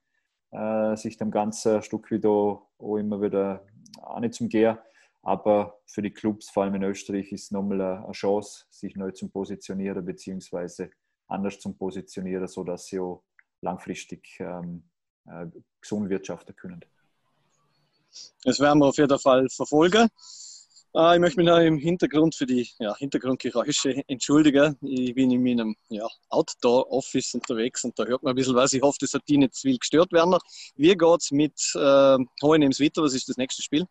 [0.50, 3.64] äh, sich dem ganzen Stück wieder auch immer wieder
[4.02, 4.76] an zum Gehen.
[5.22, 9.30] Aber für die Clubs, vor allem in Österreich, ist nochmal eine Chance, sich neu zu
[9.30, 10.90] positionieren, beziehungsweise
[11.26, 13.22] anders zu positionieren, sodass sie auch
[13.62, 14.82] langfristig ähm,
[15.26, 15.46] äh,
[15.80, 16.84] gesund wirtschaften können.
[18.44, 20.08] Das werden wir auf jeden Fall verfolgen.
[20.94, 24.76] Äh, ich möchte mich noch im Hintergrund für die ja, Hintergrundgeräusche entschuldigen.
[24.82, 28.72] Ich bin in meinem ja, Outdoor-Office unterwegs und da hört man ein bisschen was.
[28.72, 30.36] Ich hoffe, das hat die nicht zu viel gestört werden.
[30.76, 33.02] Wie geht es mit äh, Hohenems weiter?
[33.02, 33.86] Was ist das nächste Spiel?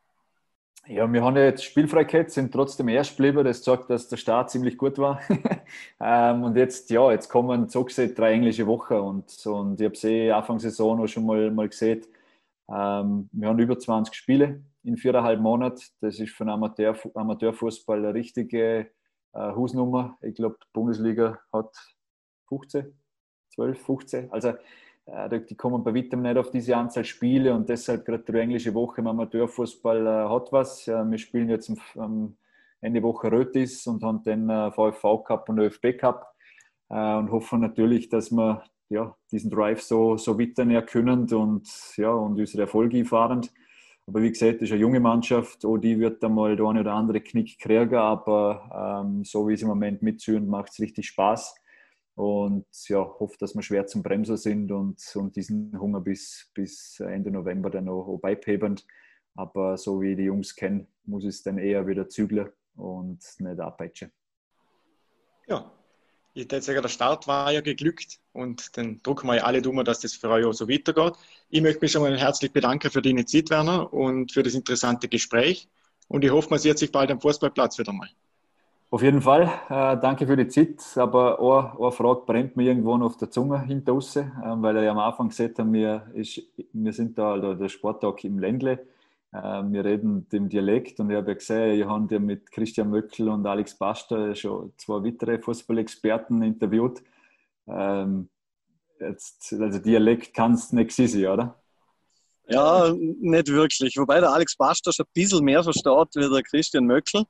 [0.88, 3.46] Ja, wir haben ja jetzt Spielfreiheit, sind trotzdem erst geblieben.
[3.46, 5.22] Das zeigt, dass der Start ziemlich gut war.
[6.02, 8.96] ähm, und jetzt, ja, jetzt kommen so gesehen drei englische Wochen.
[8.96, 12.02] Und, und ich habe eh Anfang Saison auch schon mal, mal gesehen.
[12.68, 15.82] Ähm, wir haben über 20 Spiele in viereinhalb Monaten.
[16.02, 18.92] Das ist für einen Amateur, Amateurfußball eine richtige
[19.34, 20.18] äh, Hausnummer.
[20.22, 21.76] Ich glaube, die Bundesliga hat
[22.50, 22.92] 15,
[23.54, 24.32] 12, 15.
[24.32, 24.54] Also
[25.50, 29.02] die kommen bei weitem nicht auf diese Anzahl Spiele und deshalb gerade die englische Woche
[29.02, 30.88] im Amateurfußball äh, hat was.
[30.88, 32.38] Wir spielen jetzt am
[32.80, 36.28] Ende Woche Rötis und haben den äh, VfV Cup und ÖFB Cup
[36.88, 42.38] und hoffen natürlich, dass wir ja, diesen Drive so, so weiter können und, ja, und
[42.38, 43.48] unsere Erfolge fahren.
[44.06, 46.94] Aber wie gesagt, das ist eine junge Mannschaft, auch die wird einmal der eine oder
[46.94, 51.61] andere Knick kriegen, aber ähm, so wie es im Moment mitziehen, macht es richtig Spaß
[52.16, 57.00] und ja, hoffe, dass wir schwer zum Bremser sind und, und diesen Hunger bis, bis
[57.00, 58.76] Ende November dann auch, beipeben.
[59.36, 64.12] Aber so wie die Jungs kennen, muss es dann eher wieder zügeln und nicht abpeitschen.
[65.48, 65.72] Ja,
[66.34, 69.84] ich würde sagen, der Start war ja geglückt und dann drücken wir ja alle Dummer,
[69.84, 71.14] dass das für euch auch so weitergeht.
[71.50, 75.10] Ich möchte mich schon mal herzlich bedanken für deine Zeit, Werner, und für das interessante
[75.10, 75.68] Gespräch.
[76.08, 78.10] Und ich hoffe, man sieht sich bald am Fußballplatz wieder mal.
[78.94, 80.84] Auf jeden Fall, äh, danke für die Zeit.
[80.98, 84.76] Aber eine, eine Frage brennt mir irgendwo noch auf der Zunge hinter uns, äh, weil
[84.76, 86.42] er ja am Anfang gesagt hat, wir, ist,
[86.74, 88.86] wir sind da also der Sporttag im Ländle.
[89.32, 92.90] Äh, wir reden dem Dialekt und ich habe ja gesehen, ich habe ja mit Christian
[92.90, 97.02] Möckel und Alex Basta schon zwei weitere Fußballexperten interviewt.
[97.68, 98.28] Ähm,
[99.00, 101.56] jetzt, also Dialekt kann es nicht sein, oder?
[102.50, 103.96] Ja, nicht wirklich.
[103.96, 107.24] Wobei der Alex Basta schon ein bisschen mehr versteht wie der Christian Möckel.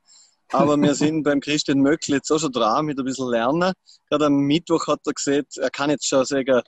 [0.52, 3.74] Aber wir sind beim Christian Möckel jetzt auch schon dran mit ein bisschen Lernen.
[4.10, 6.62] Gerade am Mittwoch hat er gesagt, er kann jetzt schon sagen,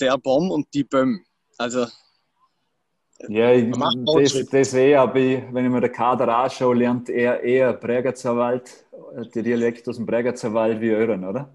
[0.00, 1.24] der Bomb und die Böhm.
[1.58, 1.86] Also.
[3.28, 7.72] Ja, ich, das, das eh, aber wenn ich mir den Kader anschaue, lernt er eher
[7.72, 8.86] Bregerzerwald,
[9.34, 11.52] der Dialekt aus dem Bregerzerwald wie euren, oder?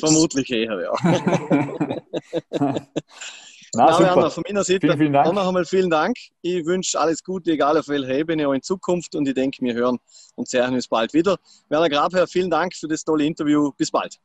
[0.00, 2.76] Vermutlich eher, ja.
[3.76, 5.34] Na, Na Werner, von meiner Seite vielen, vielen Dank.
[5.34, 6.16] noch einmal vielen Dank.
[6.40, 9.14] Ich wünsche alles Gute, egal auf welcher Ebene, auch in Zukunft.
[9.14, 9.98] Und ich denke, wir hören
[10.34, 11.36] und sehen uns bald wieder.
[11.68, 13.72] Werner Grabherr, vielen Dank für das tolle Interview.
[13.76, 14.16] Bis bald.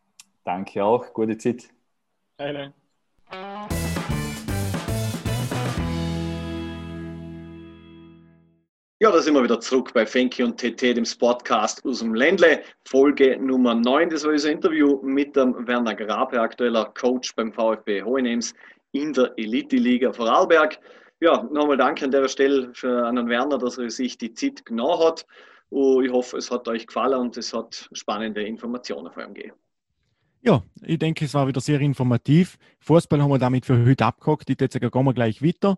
[0.46, 1.12] Danke auch.
[1.14, 1.70] Gute Zeit.
[2.38, 2.74] Eine.
[9.02, 12.62] Ja, da sind wir wieder zurück bei Fenki und TT, dem Sportcast aus dem Ländle.
[12.88, 14.12] Folge Nummer 9.
[14.12, 18.54] Das war unser Interview mit dem Werner Grabe, aktueller Coach beim VfB Hohenems
[18.92, 20.80] in der Elite-Liga Vorarlberg.
[21.20, 25.00] Ja, nochmal danke an der Stelle für an Werner, dass er sich die Zeit genommen
[25.00, 25.26] hat.
[25.70, 29.56] Und ich hoffe, es hat euch gefallen und es hat spannende Informationen vor allem gegeben.
[30.42, 32.58] Ja, ich denke, es war wieder sehr informativ.
[32.80, 34.50] Fußball haben wir damit für heute abgehakt.
[34.50, 35.78] Die jetzt gehen wir gleich weiter.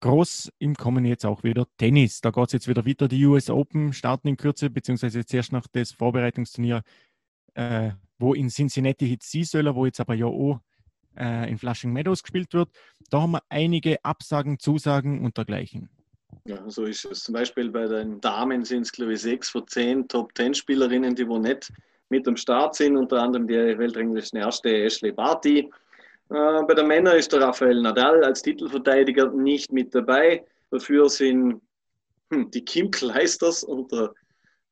[0.00, 2.22] Groß im Kommen jetzt auch wieder Tennis.
[2.22, 3.06] Da geht es jetzt wieder weiter.
[3.06, 6.82] Die US Open starten in Kürze, beziehungsweise jetzt erst nach das Vorbereitungsturnier,
[7.54, 10.60] äh, wo in Cincinnati jetzt sie sollen, wo jetzt aber ja auch
[11.16, 12.70] äh, in Flushing Meadows gespielt wird.
[13.10, 15.88] Da haben wir einige Absagen, Zusagen und dergleichen.
[16.44, 17.24] Ja, so ist es.
[17.24, 21.38] Zum Beispiel bei den Damen sind es, glaube ich, sechs von zehn Top-10-Spielerinnen, die wo
[21.38, 21.72] nicht
[22.08, 25.70] mit am Start sind, unter anderem die weltranglisten erste Ashley Barty.
[26.30, 30.44] Äh, bei den Männern ist der Rafael Nadal als Titelverteidiger nicht mit dabei.
[30.70, 31.60] Dafür sind
[32.32, 34.12] hm, die Kim Kleisters und der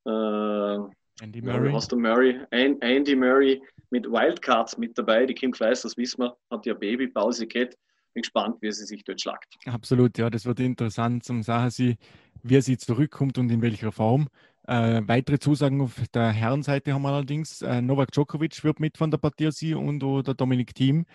[0.07, 0.79] äh,
[1.21, 1.73] Andy Murray.
[1.73, 2.41] Ja, Murray.
[2.51, 5.27] Andy Murray mit Wildcards mit dabei.
[5.27, 7.77] Die Kim Kleiss, das wissen wir, hat ja Babypause gehabt.
[8.13, 9.55] Bin gespannt, wie sie sich dort schlagt.
[9.67, 11.97] Absolut, ja, das wird interessant zum Sachen, sie,
[12.43, 14.29] wie sie zurückkommt und in welcher Form.
[14.67, 17.63] Äh, weitere Zusagen auf der Herrenseite haben wir allerdings.
[17.63, 21.07] Äh, Novak Djokovic wird mit von der Partie sein und der Dominik Thiem.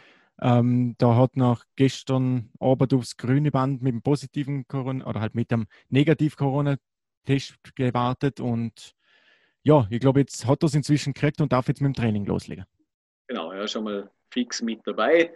[0.42, 5.36] Ähm, da hat nach gestern Arbeit aufs grüne Band mit dem positiven Corona oder halt
[5.36, 8.94] mit dem Negativ-Corona-Test gewartet und
[9.66, 12.26] ja, ich glaube, jetzt hat er es inzwischen gekriegt und darf jetzt mit dem Training
[12.26, 12.66] loslegen.
[13.28, 15.34] Genau, er ist schon mal fix mit dabei.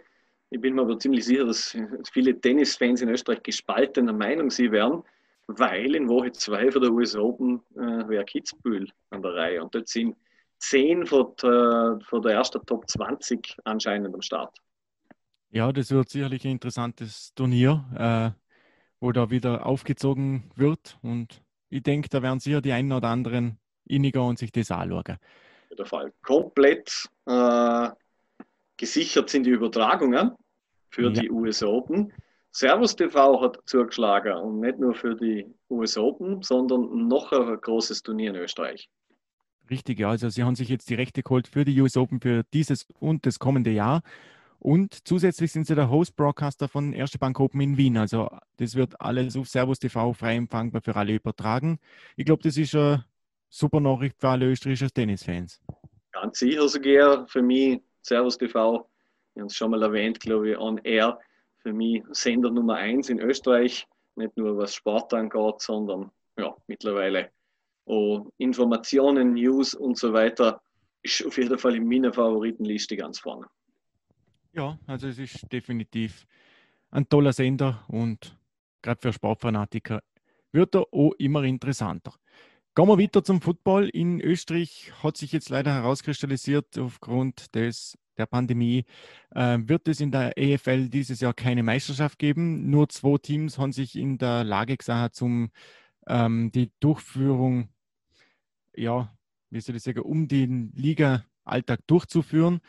[0.50, 1.76] Ich bin mir aber ziemlich sicher, dass
[2.12, 5.02] viele Tennisfans in Österreich gespaltener Meinung sie werden,
[5.48, 9.62] weil in Woche 2 von der US Open äh, wäre Kitzbühel an der Reihe.
[9.62, 10.16] Und dort sind
[10.60, 14.56] 10 von der, von der ersten Top 20 anscheinend am Start.
[15.50, 18.30] Ja, das wird sicherlich ein interessantes Turnier, äh,
[19.00, 20.98] wo da wieder aufgezogen wird.
[21.02, 23.59] Und ich denke, da werden sicher die einen oder anderen
[23.90, 25.16] reingehen und sich das anschauen.
[25.76, 26.12] Der Fall.
[26.22, 27.88] Komplett äh,
[28.76, 30.32] gesichert sind die Übertragungen
[30.90, 31.10] für ja.
[31.10, 32.12] die US Open.
[32.52, 38.02] Servus TV hat zugeschlagen und nicht nur für die US Open, sondern noch ein großes
[38.02, 38.88] Turnier in Österreich.
[39.70, 40.10] Richtig, ja.
[40.10, 43.24] Also sie haben sich jetzt die Rechte geholt für die US Open für dieses und
[43.24, 44.02] das kommende Jahr.
[44.58, 47.96] Und zusätzlich sind sie der Host-Broadcaster von Erste Bank Open in Wien.
[47.96, 51.78] Also das wird alles auf Servus TV frei empfangbar für alle übertragen.
[52.16, 53.04] Ich glaube, das ist ein
[53.50, 55.60] super Nachricht für alle österreichischen Tennisfans.
[56.12, 58.88] Ganz sicher sogar für mich, Servus TV,
[59.34, 61.18] wir haben es schon mal erwähnt, glaube ich, on air,
[61.58, 63.86] für mich Sender Nummer eins in Österreich,
[64.16, 67.30] nicht nur was Sport angeht, sondern ja, mittlerweile
[67.84, 70.62] oh, Informationen, News und so weiter,
[71.02, 73.46] ist auf jeden Fall in meiner Favoritenliste ganz vorne.
[74.52, 76.26] Ja, also es ist definitiv
[76.90, 78.36] ein toller Sender und
[78.82, 80.02] gerade für Sportfanatiker
[80.52, 82.12] wird er auch immer interessanter.
[82.80, 83.90] Gehen wir weiter zum Football.
[83.90, 88.86] In Österreich hat sich jetzt leider herauskristallisiert, aufgrund des, der Pandemie
[89.34, 92.70] äh, wird es in der EFL dieses Jahr keine Meisterschaft geben.
[92.70, 95.50] Nur zwei Teams haben sich in der Lage gesagt, um
[96.06, 97.68] ähm, die Durchführung,
[98.74, 99.14] ja,
[99.50, 102.62] wie soll ich sagen, um den Liga-Alltag durchzuführen.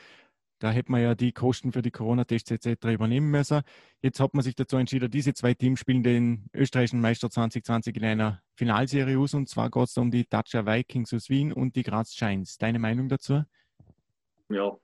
[0.62, 2.86] Da hätte man ja die Kosten für die Corona-Tests etc.
[2.86, 3.62] übernehmen müssen.
[4.02, 8.06] Jetzt hat man sich dazu entschieden, diese zwei Teams spielen den österreichischen Meister 2020 in
[8.06, 9.34] einer Finalserie aus.
[9.34, 12.58] Und zwar geht es um die Dacia Vikings aus Wien und die Graz Giants.
[12.60, 13.44] Deine Meinung dazu?
[14.52, 14.78] ja,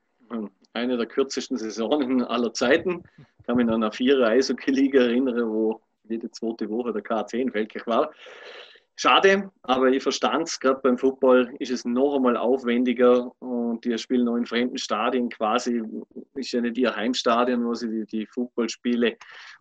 [0.73, 3.03] eine der kürzesten Saisonen aller Zeiten.
[3.39, 7.85] Ich kann mich an eine Vierer Eishockey-Liga erinnern, wo jede zweite Woche der K10 weltlich
[7.85, 8.11] war.
[8.99, 13.95] Schade, aber ich verstand es, gerade beim Football ist es noch einmal aufwendiger und die
[13.95, 15.83] spielen noch in fremden Stadien quasi,
[16.33, 19.17] ist ja nicht ihr Heimstadion, wo sie die, die Footballspiele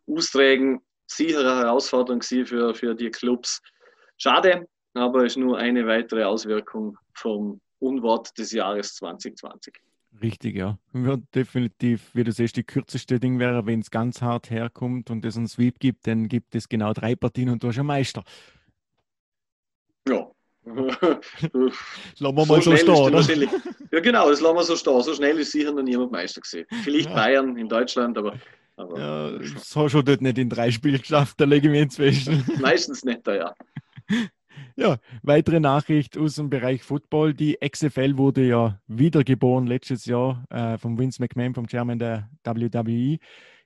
[0.07, 0.81] austragen.
[1.07, 3.61] Sichere Herausforderung für, für die Clubs.
[4.17, 9.75] Schade, aber ist nur eine weitere Auswirkung vom Unwort des Jahres 2020.
[10.23, 10.79] Richtig, ja.
[10.93, 15.27] Wird definitiv, wie du siehst, die kürzeste Ding wäre, wenn es ganz hart herkommt und
[15.27, 18.25] es einen Sweep gibt, dann gibt es genau drei Partien und du hast einen Meister.
[20.09, 20.31] Ja.
[20.67, 23.21] lassen wir mal so stehen, oder?
[23.93, 25.03] Ja, genau, das lassen wir so stehen.
[25.03, 26.67] So schnell ist sicher noch niemand Meister gesehen.
[26.83, 27.15] Vielleicht ja.
[27.15, 28.35] Bayern in Deutschland, aber.
[28.77, 31.83] aber ja, das hast du dort nicht in drei Spielen geschafft, da lege ich mir
[31.83, 32.45] inzwischen.
[32.61, 33.55] Meistens nicht, ja.
[34.79, 37.33] Ja, weitere Nachricht aus dem Bereich Football.
[37.33, 43.19] Die XFL wurde ja wiedergeboren letztes Jahr äh, von Vince McMahon, vom Chairman der WWE.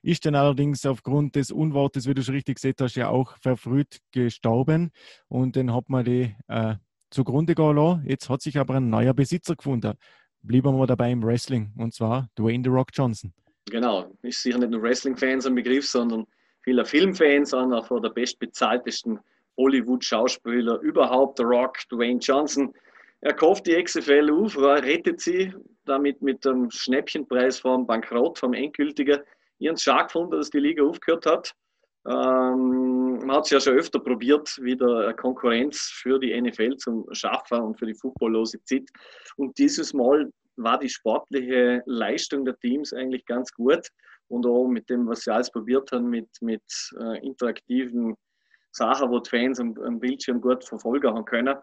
[0.03, 3.99] Ist dann allerdings aufgrund des Unwortes, wie du schon richtig gesagt hast, ja auch verfrüht
[4.11, 4.91] gestorben.
[5.27, 6.75] Und dann hat man die äh,
[7.11, 8.03] zugrunde gehen lassen.
[8.07, 9.93] Jetzt hat sich aber ein neuer Besitzer gefunden.
[10.41, 13.31] Blieben wir dabei im Wrestling, und zwar Dwayne The Rock Johnson.
[13.69, 16.25] Genau, ist sicher nicht nur Wrestling-Fans ein Begriff, sondern
[16.61, 19.19] viele Filmfans, einer von der bestbezahltesten
[19.57, 22.73] Hollywood-Schauspieler überhaupt, The Rock, Dwayne Johnson.
[23.21, 25.53] Er kauft die XFL auf, rettet sie
[25.85, 29.19] damit mit dem Schnäppchenpreis vom Bankrott, vom endgültigen.
[29.61, 31.53] Ihren Schlag gefunden, dass die Liga aufgehört hat.
[32.07, 37.61] Ähm, man hat es ja schon öfter probiert, wieder Konkurrenz für die NFL zu schaffen
[37.61, 38.89] und für die footballlose Zeit.
[39.37, 43.87] Und dieses Mal war die sportliche Leistung der Teams eigentlich ganz gut.
[44.29, 46.63] Und auch mit dem, was sie alles probiert haben, mit, mit
[46.99, 48.15] äh, interaktiven
[48.71, 51.55] Sachen, wo die Fans am, am Bildschirm gut verfolgen haben können.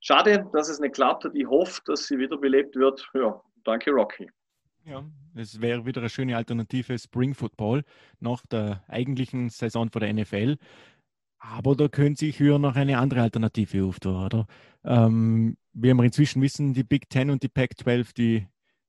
[0.00, 1.34] Schade, dass es nicht klappt hat.
[1.34, 3.06] Ich hoffe, dass sie wiederbelebt wird.
[3.14, 4.30] Ja, danke, Rocky.
[4.84, 5.04] Ja,
[5.34, 7.84] es wäre wieder eine schöne Alternative Spring Football
[8.20, 10.56] nach der eigentlichen Saison von der NFL.
[11.38, 14.46] Aber da könnte sich hier noch eine andere Alternative auftun, oder?
[14.84, 18.46] Ähm, wir inzwischen wissen, die Big Ten und die Pac-12, die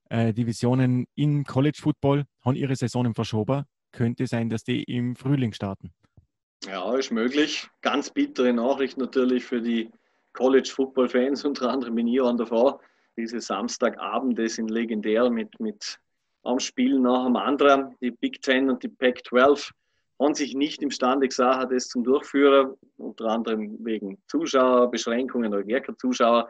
[0.09, 3.63] äh, Divisionen im College Football, haben ihre Saisonen verschoben.
[3.91, 5.91] Könnte sein, dass die im Frühling starten.
[6.67, 7.67] Ja, ist möglich.
[7.81, 9.89] Ganz bittere Nachricht natürlich für die
[10.33, 12.79] College-Football-Fans, unter anderem in Iran davor.
[13.17, 15.99] Diese Samstagabende sind legendär mit, mit
[16.43, 17.95] am Spiel nach dem anderen.
[18.01, 19.71] Die Big Ten und die Pac-12
[20.19, 26.49] haben sich nicht imstande gesehen, das zum Durchführen, unter anderem wegen Zuschauerbeschränkungen oder gar Zuschauer.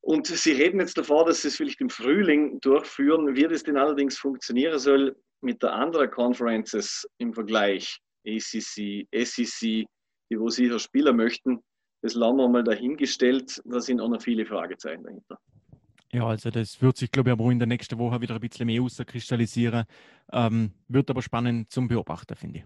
[0.00, 3.34] Und Sie reden jetzt davor, dass Sie es vielleicht im Frühling durchführen.
[3.34, 9.86] Wie das denn allerdings funktionieren soll mit der anderen Conferences im Vergleich, ACC, SEC,
[10.30, 11.62] die wo sicher Spieler möchten,
[12.02, 13.62] das lassen wir mal dahingestellt.
[13.64, 15.38] Da sind auch noch viele Fragezeichen dahinter.
[16.14, 18.66] Ja, also das wird sich, glaube ich, aber in der nächsten Woche wieder ein bisschen
[18.66, 19.84] mehr auskristallisieren.
[20.32, 22.64] Ähm, wird aber spannend zum Beobachten, finde ich.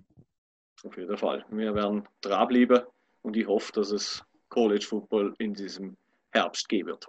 [0.84, 1.46] Auf jeden Fall.
[1.50, 2.82] Wir werden dranbleiben
[3.22, 5.96] und ich hoffe, dass es College Football in diesem
[6.30, 7.08] Herbst geben wird.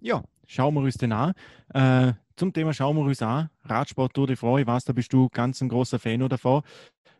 [0.00, 1.34] Ja, schauen wir uns den an.
[1.72, 3.48] Äh, zum Thema schauen wir uns an.
[3.62, 6.62] Radsport Tour de France, ich weiß, da bist du ganz ein großer Fan davon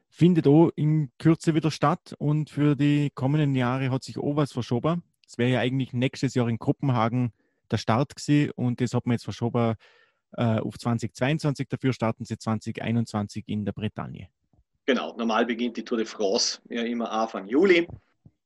[0.08, 4.52] findet auch in Kürze wieder statt und für die kommenden Jahre hat sich auch was
[4.52, 5.02] verschoben.
[5.26, 7.32] Es wäre ja eigentlich nächstes Jahr in Kopenhagen
[7.70, 9.74] der Start gewesen und das hat man jetzt verschoben
[10.36, 11.68] äh, auf 2022.
[11.68, 14.28] Dafür starten sie 2021 in der Bretagne.
[14.86, 17.88] Genau, normal beginnt die Tour de France ja immer Anfang Juli.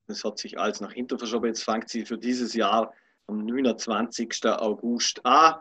[0.07, 1.47] Das hat sich alles nach hinten verschoben.
[1.47, 2.93] Jetzt fängt sie für dieses Jahr
[3.27, 4.47] am 29.
[4.47, 5.57] August an.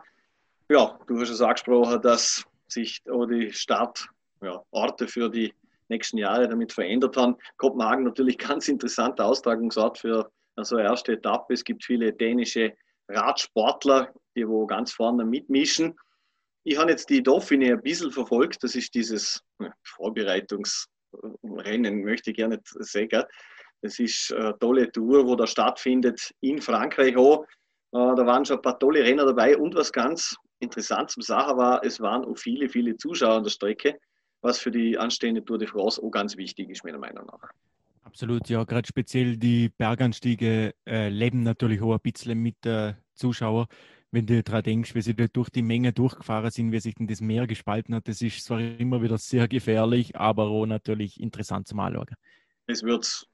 [0.68, 4.08] Ja, du hast es angesprochen, dass sich die Startorte
[4.42, 5.52] ja, für die
[5.88, 7.36] nächsten Jahre damit verändert haben.
[7.56, 11.54] Kopenhagen natürlich ganz interessanter Austragungsort für so eine erste Etappe.
[11.54, 12.74] Es gibt viele dänische
[13.08, 15.98] Radsportler, die wo ganz vorne mitmischen.
[16.64, 18.62] Ich habe jetzt die Dauphine ein bisschen verfolgt.
[18.62, 19.42] Das ist dieses
[19.82, 23.24] Vorbereitungsrennen, möchte ich gerne sagen.
[23.80, 27.44] Das ist eine tolle Tour, wo da stattfindet in Frankreich auch.
[27.92, 31.56] Äh, da waren schon ein paar tolle Renner dabei und was ganz interessant zum Sache
[31.56, 33.98] war, es waren auch viele, viele Zuschauer an der Strecke
[34.40, 37.50] was für die anstehende Tour de France auch ganz wichtig ist, meiner Meinung nach.
[38.08, 43.66] Absolut, ja, gerade speziell die Berganstiege äh, leben natürlich auch ein bisschen mit der Zuschauer.
[44.10, 47.06] Wenn du daran denkst, wie sie da durch die Menge durchgefahren sind, wie sich denn
[47.06, 51.68] das Meer gespalten hat, das ist zwar immer wieder sehr gefährlich, aber auch natürlich interessant
[51.68, 52.06] zum Anschauen.
[52.66, 53.28] Es wird,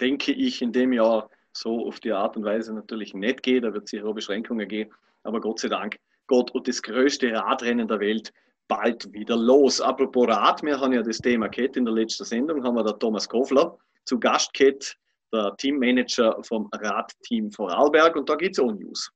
[0.00, 3.62] denke ich, in dem Jahr so auf die Art und Weise natürlich nicht gehen.
[3.62, 4.90] Da wird es sicher auch Beschränkungen geben.
[5.22, 8.32] Aber Gott sei Dank, Gott und das größte Radrennen der Welt
[8.68, 9.82] bald wieder los.
[9.82, 12.98] Apropos Rad, wir haben ja das Thema gehabt in der letzten Sendung, haben wir der
[12.98, 14.96] Thomas Kofler zu Gast gehabt,
[15.32, 19.10] der Teammanager vom Radteam Vorarlberg und da gibt es auch News.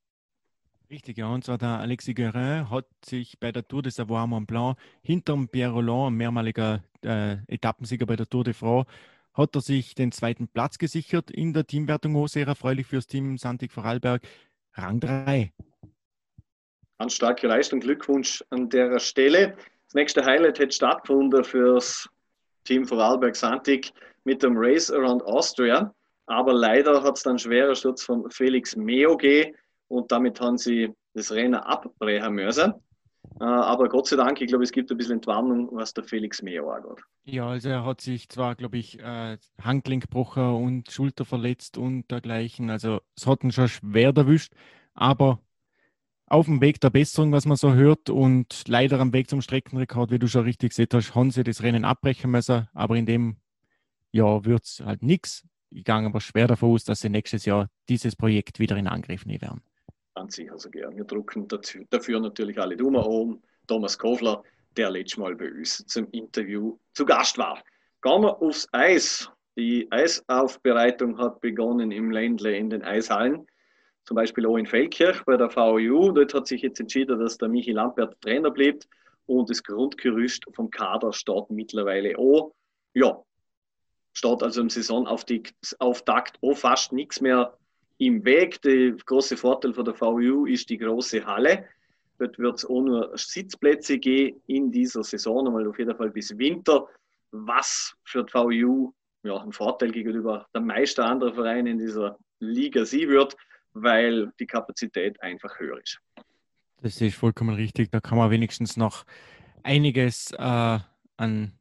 [0.91, 1.29] Richtig, ja.
[1.29, 5.49] Und zwar der Alexis Guerin hat sich bei der Tour de Savoie Mont Blanc hinterm
[5.49, 8.89] Pierre Roland, mehrmaliger äh, Etappensieger bei der Tour de France,
[9.35, 12.15] hat er sich den zweiten Platz gesichert in der Teamwertung.
[12.17, 14.23] Oh, sehr erfreulich fürs Team Santig Vorarlberg.
[14.75, 15.53] Rang 3.
[16.99, 19.57] Ganz starke Leistung, Glückwunsch an der Stelle.
[19.87, 22.09] Das nächste Highlight hätte stattgefunden fürs
[22.65, 23.93] Team Vorarlberg Santig
[24.29, 25.95] mit dem Race Around Austria.
[26.27, 29.57] Aber leider hat es dann schwerer Sturz von Felix Meo gegeben
[29.89, 32.75] und damit haben sie das Rennen abbrechen müssen.
[33.41, 36.43] Äh, aber Gott sei Dank, ich glaube, es gibt ein bisschen Entwarnung, was der Felix
[36.43, 37.03] Meo angeht.
[37.25, 42.11] Ja, also er hat sich zwar, glaube ich, äh, Handgelenk gebrochen und Schulter verletzt und
[42.11, 42.69] dergleichen.
[42.69, 44.53] Also es hat ihn schon schwer erwischt,
[44.93, 45.41] aber
[46.27, 50.11] auf dem Weg der Besserung, was man so hört, und leider am Weg zum Streckenrekord,
[50.11, 52.69] wie du schon richtig gesehen hast, haben sie das Rennen abbrechen müssen.
[52.75, 53.39] Aber in dem
[54.13, 55.47] Jahr wird es halt nichts.
[55.71, 59.27] Ich gehe aber schwer davon aus, dass sie nächstes Jahr dieses Projekt wieder in Angriff
[59.27, 59.63] nehmen werden.
[60.15, 60.97] Ganz sicher so gern.
[60.97, 61.47] Wir drucken
[61.91, 63.43] dafür natürlich alle Daumen um.
[63.67, 64.43] Thomas Kofler,
[64.77, 67.63] der letztes Mal bei uns zum Interview zu Gast war.
[68.03, 69.31] Gehen wir aufs Eis.
[69.57, 73.47] Die Eisaufbereitung hat begonnen im Ländle in den Eishallen
[74.09, 76.11] zum Beispiel auch in Feldkirch bei der VU.
[76.13, 78.89] Dort hat sich jetzt entschieden, dass der Michi Lampert Trainer bleibt
[79.27, 82.55] und das Grundgerüst vom Kader steht mittlerweile auch.
[82.95, 83.23] Ja,
[84.19, 87.57] steht also im Saisonauftakt auch fast nichts mehr
[87.99, 88.61] im Weg.
[88.63, 91.65] Der große Vorteil von der VU ist die große Halle.
[92.19, 96.37] Dort wird es auch nur Sitzplätze geben in dieser Saison, einmal auf jeden Fall bis
[96.37, 96.87] Winter,
[97.31, 98.93] was für die VU
[99.23, 103.37] ja, ein Vorteil gegenüber der meisten anderen Vereine in dieser Liga sie wird
[103.83, 106.01] weil die Kapazität einfach höher ist.
[106.81, 107.91] Das ist vollkommen richtig.
[107.91, 109.05] Da kann man wenigstens noch
[109.63, 110.79] einiges äh,
[111.17, 111.53] an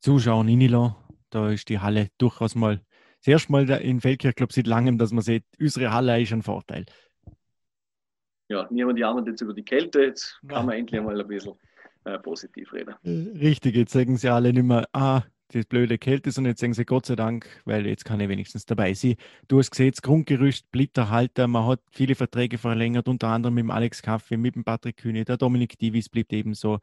[0.00, 0.94] Zuschauern reinlassen.
[1.30, 2.80] Da ist die Halle durchaus mal
[3.20, 6.42] das erste Mal in Feldkirch, glaube seit langem, dass man sieht, unsere Halle ist ein
[6.42, 6.86] Vorteil.
[8.48, 11.52] Ja, niemand jammert jetzt über die Kälte, jetzt kann man endlich mal ein bisschen
[12.04, 12.94] äh, positiv reden.
[13.04, 15.22] Äh, richtig, jetzt sagen sie alle nicht mehr, ah,
[15.52, 18.64] die blöde Kälte und jetzt sagen sie Gott sei Dank, weil jetzt kann ich wenigstens
[18.66, 19.16] dabei sein.
[19.48, 21.50] Du hast gesehen, das Grundgerüst bleibt erhalten.
[21.50, 25.24] Man hat viele Verträge verlängert, unter anderem mit dem Alex Kaffee, mit dem Patrick Kühne,
[25.24, 26.78] der Dominik Divis bleibt ebenso,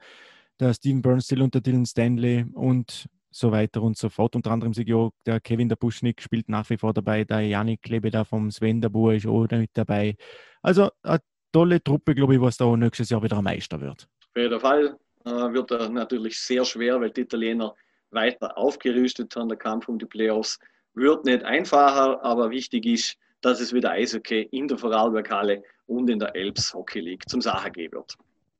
[0.60, 4.36] der Steven Burnstill und der Dylan Stanley und so weiter und so fort.
[4.36, 7.82] Unter anderem sich auch der Kevin der Buschnick spielt nach wie vor dabei, der Janik
[7.82, 10.16] Klebe da vom Sven der Buhr ist auch mit dabei.
[10.62, 11.20] Also eine
[11.52, 14.08] tolle Truppe, glaube ich, was da nächstes Jahr wieder Meister wird.
[14.36, 17.76] Auf jeden Fall äh, wird er natürlich sehr schwer, weil die Italiener
[18.12, 19.50] weiter aufgerüstet haben.
[19.50, 20.60] Der Kampf um die Playoffs
[20.94, 26.20] wird nicht einfacher, aber wichtig ist, dass es wieder Eishockey in der Vorarlberghalle und in
[26.20, 28.18] der Elbs Hockey League zum Sache geben wird.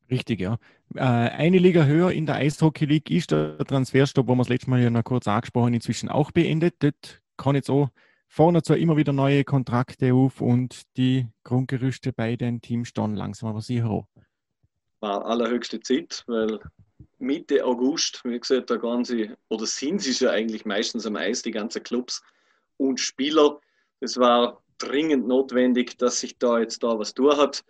[0.10, 0.58] Richtig, ja.
[0.96, 4.70] Äh, eine Liga höher in der Eishockey League ist der Transferstopp, wo wir das letzte
[4.70, 6.76] Mal ja noch kurz angesprochen inzwischen auch beendet.
[6.80, 7.90] Dort kann jetzt auch
[8.28, 13.50] vorne zwar immer wieder neue Kontrakte auf und die Grundgerüste bei den Teams stehen langsam
[13.50, 14.06] aber sicher
[15.00, 16.60] War allerhöchste Zeit, weil
[17.20, 21.42] Mitte August, wie gesagt, da gehen sie, oder sind sie ja eigentlich meistens am Eis,
[21.42, 22.24] die ganzen Clubs
[22.78, 23.60] und Spieler.
[24.00, 27.64] Es war dringend notwendig, dass sich da jetzt da was tun hat.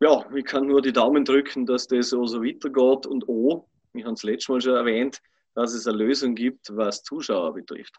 [0.00, 4.04] Ja, ich kann nur die Daumen drücken, dass das so, so weitergeht und oh, wir
[4.04, 5.20] haben es letztes Mal schon erwähnt,
[5.54, 7.94] dass es eine Lösung gibt, was Zuschauer betrifft.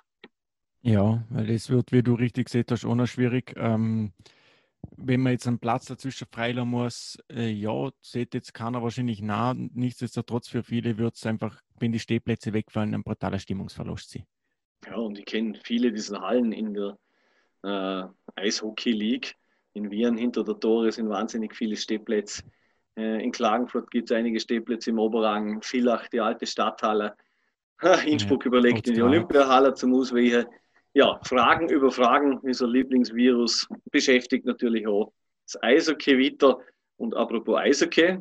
[0.81, 3.53] Ja, weil das wird, wie du richtig gesagt hast, auch noch schwierig.
[3.57, 4.13] Ähm,
[4.97, 9.53] wenn man jetzt einen Platz dazwischen freilassen muss, äh, ja, sieht jetzt keiner wahrscheinlich nah.
[9.55, 14.25] Nichtsdestotrotz für viele wird es einfach, wenn die Stehplätze wegfallen, ein brutaler Stimmungsverlust sein.
[14.85, 16.97] Ja, und ich kenne viele dieser Hallen in der
[17.63, 19.35] äh, Eishockey League.
[19.75, 22.43] In Wien hinter der Tore sind wahnsinnig viele Stehplätze.
[22.97, 27.15] Äh, in Klagenfurt gibt es einige Stehplätze im Oberrang, Villach, die alte Stadthalle.
[28.05, 30.45] Innsbruck ja, überlegt, in die Olympiahalle zum Ausweichen
[30.93, 35.11] ja, Fragen über Fragen, dieser Lieblingsvirus, beschäftigt natürlich auch
[35.45, 36.57] das Eishockey weiter.
[36.95, 38.17] Und apropos Eishockey,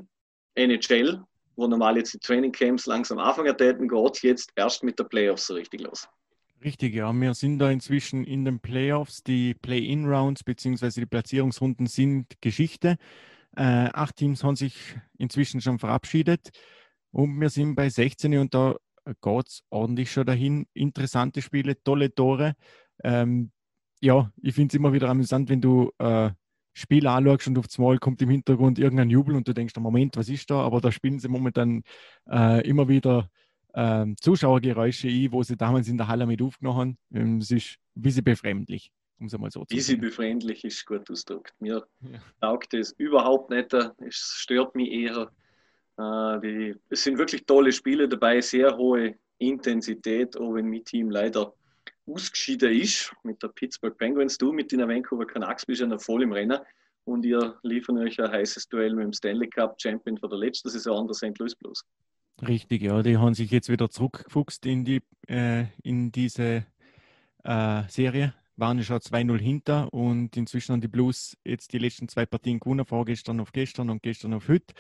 [0.57, 1.23] NHL,
[1.55, 5.55] wo normal jetzt die Trainingcamps langsam anfangen täten, geht jetzt erst mit der Playoffs so
[5.55, 6.09] richtig los.
[6.65, 7.13] Richtig, ja.
[7.13, 9.23] Wir sind da inzwischen in den Playoffs.
[9.23, 11.01] Die Play-In-Rounds bzw.
[11.01, 12.97] die Platzierungsrunden sind Geschichte.
[13.55, 14.75] Äh, acht Teams haben sich
[15.19, 16.51] inzwischen schon verabschiedet
[17.13, 18.77] und wir sind bei 16 und da
[19.23, 20.67] geht es ordentlich schon dahin.
[20.73, 22.55] Interessante Spiele, tolle Tore.
[23.05, 23.53] Ähm,
[24.01, 26.31] ja, ich finde es immer wieder amüsant, wenn du äh,
[26.73, 30.29] Spiel anschaust und auf einmal kommt im Hintergrund irgendein Jubel und du denkst, Moment, was
[30.31, 30.63] ist da?
[30.63, 31.83] Aber da spielen sie momentan
[32.31, 33.29] äh, immer wieder
[33.75, 36.99] äh, Zuschauergeräusche ein, wo sie damals in der Halle mit aufgenommen haben.
[37.13, 39.77] Ähm, es ist ein bisschen befremdlich, um es mal so zu sagen.
[39.77, 41.55] Bisschen befremdlich ist gut ausgedrückt.
[41.61, 42.19] Mir ja.
[42.41, 43.73] taugt es überhaupt nicht.
[43.73, 45.31] Es stört mich eher
[45.99, 51.11] äh, die, es sind wirklich tolle Spiele dabei, sehr hohe Intensität, auch wenn mein Team
[51.11, 51.53] leider
[52.07, 54.37] ausgeschieden ist mit der Pittsburgh Penguins.
[54.37, 56.59] Du mit den Vancouver Canucks bist ja noch voll im Rennen
[57.05, 60.69] und ihr liefern euch ein heißes Duell mit dem Stanley Cup Champion von der letzten
[60.69, 61.39] Saison, der St.
[61.39, 61.85] Louis Blues.
[62.43, 66.67] Richtig, ja, die haben sich jetzt wieder zurückgefuchst in, die, äh, in diese
[67.45, 68.35] äh, Serie.
[68.57, 72.61] Waren ja schon 2-0 hinter und inzwischen haben die Blues jetzt die letzten zwei Partien
[72.61, 74.75] gewonnen, vorgestern auf gestern und gestern auf heute.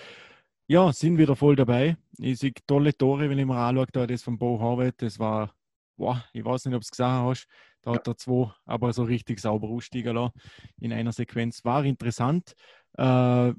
[0.66, 1.96] Ja, sind wieder voll dabei.
[2.18, 5.54] Ich sehe tolle Tore, wenn ich mir anschaue, da das von Bo Harvard, das war,
[5.96, 7.46] boah, ich weiß nicht, ob du es gesehen hast,
[7.82, 10.32] da hat er zwei, aber so richtig sauber aussteigen lassen
[10.80, 11.64] in einer Sequenz.
[11.64, 12.54] War interessant.
[12.96, 13.52] Äh,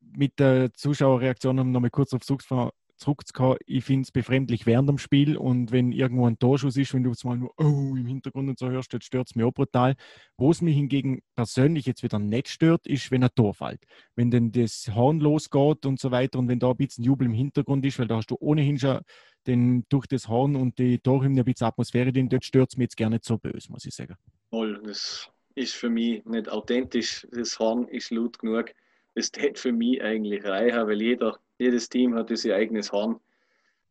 [0.00, 2.46] mit der Zuschauerreaktion, um nochmal kurz auf Suchs
[2.96, 7.02] zurückzukommen, ich finde es befremdlich während dem Spiel und wenn irgendwo ein Torschuss ist, wenn
[7.02, 9.52] du jetzt mal nur oh, im Hintergrund und so hörst, das stört es mich auch
[9.52, 9.94] brutal.
[10.36, 13.82] Wo es mich hingegen persönlich jetzt wieder nicht stört, ist, wenn ein Tor fällt.
[14.14, 17.34] Wenn denn das Horn losgeht und so weiter und wenn da ein bisschen Jubel im
[17.34, 19.00] Hintergrund ist, weil da hast du ohnehin schon
[19.46, 22.86] den, durch das Horn und die Torhymne ein bisschen Atmosphäre, den dort stört es mich
[22.86, 24.16] jetzt gar nicht so böse, muss ich sagen.
[24.50, 27.26] Voll, das ist für mich nicht authentisch.
[27.30, 28.72] Das Horn ist laut genug.
[29.14, 33.20] Das hätte für mich eigentlich reichen, weil jeder jedes Team hat sein eigenes Horn.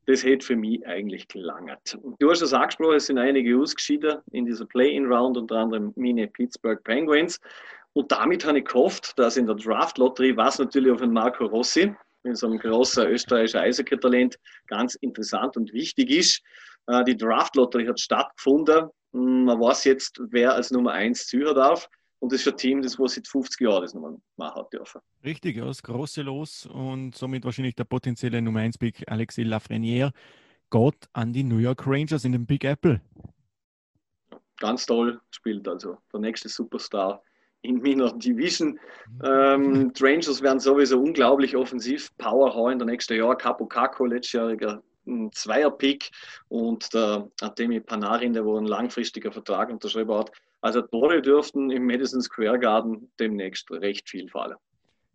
[0.08, 1.98] Das hätte für mich eigentlich gelangert.
[2.20, 6.84] Du hast es angesprochen, es sind einige ausgeschieden in dieser Play-In-Round, unter anderem meine Pittsburgh
[6.84, 7.40] Penguins.
[7.94, 11.96] Und damit habe ich gehofft, dass in der Draft-Lotterie, was natürlich auf den Marco Rossi,
[12.24, 14.38] in so einem großen österreichischen Eishockey-Talent,
[14.68, 16.42] ganz interessant und wichtig ist.
[16.88, 18.90] Äh, die Draft-Lotterie hat stattgefunden.
[19.14, 21.90] Hm, man weiß jetzt, wer als Nummer 1 ziehen darf.
[22.26, 25.00] Und das ist ein Team, das wo seit 50 Jahren das nochmal machen hat dürfen.
[25.24, 30.12] Richtig, ja, das große Los und somit wahrscheinlich der potenzielle Nummer 1 Pick Alexis Lafreniere
[30.72, 33.00] geht an die New York Rangers in den Big Apple.
[34.58, 37.22] Ganz toll spielt also der nächste Superstar
[37.62, 38.80] in meiner Division.
[39.24, 43.38] Ähm, die Rangers werden sowieso unglaublich offensiv Power haben in der nächsten Jahr.
[43.38, 44.82] Capo Caco, letztjähriger
[45.32, 46.10] Zweier-Pick
[46.48, 50.32] und der Artemi Panarin, der wo einen langfristigen Vertrag unterschrieben hat,
[50.66, 54.56] also Tore dürften im Madison Square Garden demnächst recht viel fallen.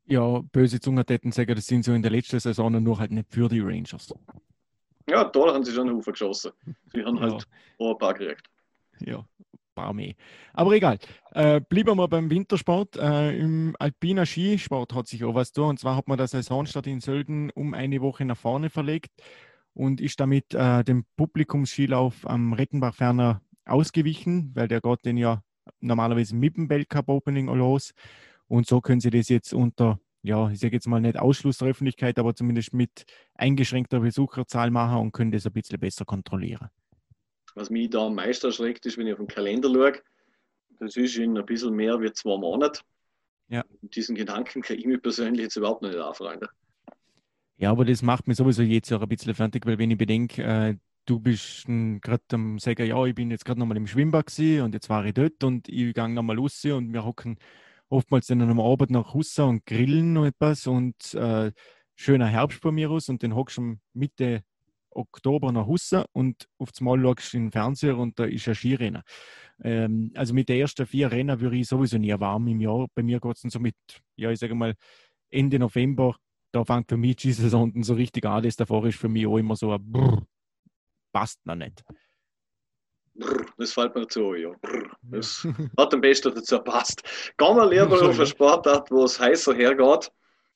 [0.06, 3.34] Ja, böse Zungen hätten sagen, das sind so in der letzten Saison nur halt nicht
[3.34, 4.14] für die Rangers.
[5.08, 6.52] Ja, Tore haben sie schon Hufer geschossen.
[6.92, 7.44] Sie haben halt
[7.80, 7.90] ja.
[7.90, 8.48] ein paar gekriegt.
[9.00, 10.14] Ja, ein paar mehr.
[10.52, 10.98] Aber egal.
[11.32, 12.96] Äh, bleiben wir beim Wintersport.
[12.96, 15.62] Äh, Im alpiner Skisport hat sich auch was da.
[15.62, 19.10] Und zwar hat man der Saisonstart in Sölden um eine Woche nach vorne verlegt
[19.74, 25.42] und ist damit äh, dem Publikumsskilauf am Rettenbach ferner ausgewichen, weil der geht den ja
[25.80, 27.92] normalerweise mit dem Weltcup Opening los.
[28.48, 31.68] Und so können sie das jetzt unter, ja, ich sage jetzt mal nicht Ausschluss der
[31.68, 33.04] Öffentlichkeit, aber zumindest mit
[33.34, 36.68] eingeschränkter Besucherzahl machen und können das ein bisschen besser kontrollieren.
[37.54, 40.00] Was mich da am meisten erschreckt, ist, wenn ich auf den Kalender schaue,
[40.78, 42.80] das ist in ein bisschen mehr wie zwei Monate.
[43.48, 43.64] Ja.
[43.82, 46.48] diesen Gedanken kann ich mir persönlich jetzt überhaupt nicht anfreunden.
[47.56, 50.42] Ja, aber das macht mir sowieso jetzt auch ein bisschen fertig, weil wenn ich bedenke,
[50.42, 50.76] äh,
[51.10, 54.88] du bist gerade am sagen, ja, ich bin jetzt gerade nochmal im Schwimmbad und jetzt
[54.88, 57.36] war ich dort und ich gehe nochmal raus und wir hocken
[57.88, 61.50] oftmals dann am Abend nach Hause und grillen und etwas und äh,
[61.96, 64.44] schöner Herbst bei mir aus und dann hockst du Mitte
[64.90, 68.54] Oktober nach Hause und auf Mal schaust du in den Fernseher und da ist ein
[68.54, 69.02] Skirennen.
[69.62, 72.86] Ähm, also mit den ersten vier Rennen würde ich sowieso nie warm im Jahr.
[72.94, 73.74] Bei mir geht es dann so mit,
[74.14, 74.74] ja, ich sage mal,
[75.28, 76.16] Ende November,
[76.52, 78.44] da fängt für mich die Saison so richtig an.
[78.44, 80.24] Das davor ist für mich auch immer so ein Brrr,
[81.12, 81.82] passt noch nicht.
[83.58, 84.52] Das fällt mir zu, ja.
[85.02, 85.46] Das
[85.76, 87.02] hat am besten dazu passt.
[87.36, 90.10] Gehen wir lieber auf eine Sportart, wo es heißer hergeht.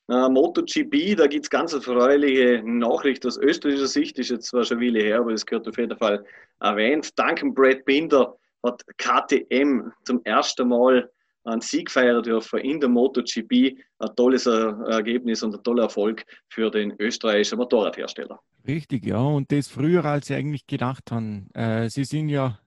[0.06, 4.78] Uh, MotoGP, da gibt es ganz erfreuliche Nachricht aus österreichischer Sicht, ist jetzt zwar schon
[4.78, 6.22] viele her, aber das gehört auf jeden Fall
[6.60, 7.18] erwähnt.
[7.18, 11.10] Dank Brad Binder hat KTM zum ersten Mal
[11.44, 13.76] einen Sieg feiern dürfen in der MotoGP.
[13.98, 18.40] Ein tolles Ergebnis und ein toller Erfolg für den österreichischen Motorradhersteller.
[18.66, 19.20] Richtig, ja.
[19.20, 21.50] Und das früher, als sie eigentlich gedacht haben.
[21.54, 22.58] Äh, sie sind ja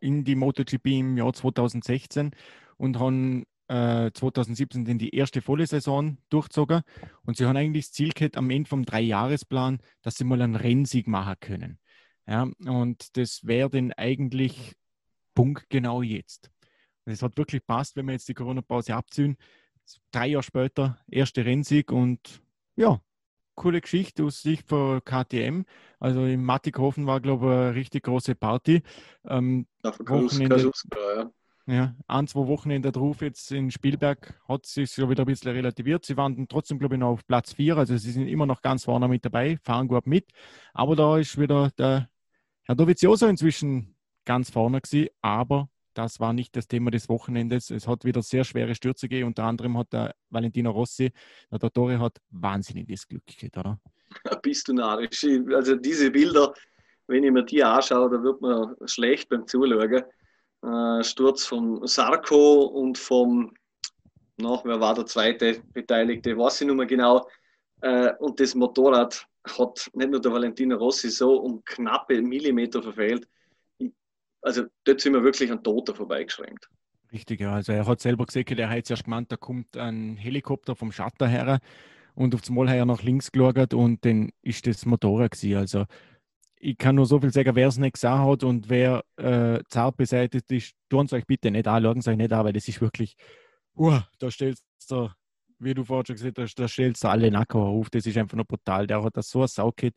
[0.00, 2.30] in die MotoGP im Jahr 2016
[2.76, 6.82] und haben äh, 2017 in die erste volle Saison durchgezogen.
[7.24, 10.56] Und sie haben eigentlich das Ziel gehabt, am Ende vom Dreijahresplan, dass sie mal einen
[10.56, 11.78] Rennsieg machen können.
[12.26, 14.74] Ja, und das wäre dann eigentlich
[15.34, 16.50] punktgenau jetzt.
[17.04, 19.36] Und es hat wirklich passt, wenn wir jetzt die Corona-Pause abziehen.
[20.10, 22.42] Drei Jahre später, erste Rennsieg und
[22.76, 23.00] ja,
[23.54, 25.64] coole Geschichte aus Sicht von KTM.
[25.98, 28.82] Also im Mattighofen war, glaube ich, eine richtig große Party.
[29.26, 31.30] Ähm, Wochenende, ja.
[31.66, 36.04] ja, ein, zwei Wochenende drauf jetzt in Spielberg hat sich schon wieder ein bisschen relativiert.
[36.04, 38.84] Sie waren trotzdem, glaube ich, noch auf Platz 4, also sie sind immer noch ganz
[38.84, 40.30] vorne mit dabei, fahren gut mit.
[40.72, 42.08] Aber da ist wieder der
[42.62, 43.94] Herr Dovizioso inzwischen
[44.24, 47.70] ganz vorne gewesen, aber das war nicht das Thema des Wochenendes.
[47.70, 49.28] Es hat wieder sehr schwere Stürze gegeben.
[49.28, 51.12] Unter anderem hat der Valentino Rossi,
[51.50, 53.80] der Dottore, hat wahnsinniges Glück gehabt, oder?
[54.42, 55.24] Bist du narrisch.
[55.54, 56.52] Also diese Bilder,
[57.06, 60.02] wenn ich mir die anschaue, da wird man schlecht beim Zuschauen.
[60.62, 63.52] Äh, Sturz von Sarko und vom
[64.36, 67.28] noch, wer war der zweite Beteiligte, weiß ich nicht mehr genau.
[67.82, 69.26] Äh, und das Motorrad
[69.58, 73.28] hat nicht nur der Valentino Rossi so um knappe Millimeter verfehlt.
[74.44, 76.68] Also dort sind wir wirklich an Toter vorbeigeschränkt.
[77.12, 77.54] Richtig, ja.
[77.54, 81.26] Also er hat selber gesagt, er hat erst gemeint, da kommt ein Helikopter vom Schatter
[81.26, 81.60] her
[82.14, 85.56] und auf das Mal nach links geschaut und dann ist das Motorrad gewesen.
[85.56, 85.86] Also
[86.58, 89.96] ich kann nur so viel sagen, wer es nicht gesehen hat und wer äh, zart
[89.96, 92.68] beseitigt ist, tun es euch bitte nicht an, schauen es euch nicht an, weil das
[92.68, 93.16] ist wirklich,
[93.76, 95.08] uh, da stellst du,
[95.58, 98.36] wie du vorhin schon gesagt hast, da stellst du alle Nacken auf, das ist einfach
[98.36, 98.86] nur brutal.
[98.86, 99.94] Der hat das so ein Saukit,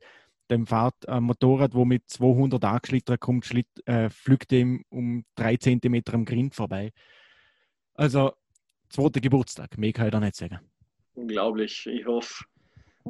[0.50, 5.58] dem fährt ein Motorrad, wo mit 200 angeschlittert kommt, schlitt, äh, flügt ihm um drei
[5.58, 6.92] Zentimeter am Grind vorbei.
[7.94, 8.34] Also,
[8.90, 10.60] zweiter Geburtstag, mehr kann ich da nicht sagen.
[11.16, 11.88] Unglaublich.
[11.88, 12.46] Ich hoffe,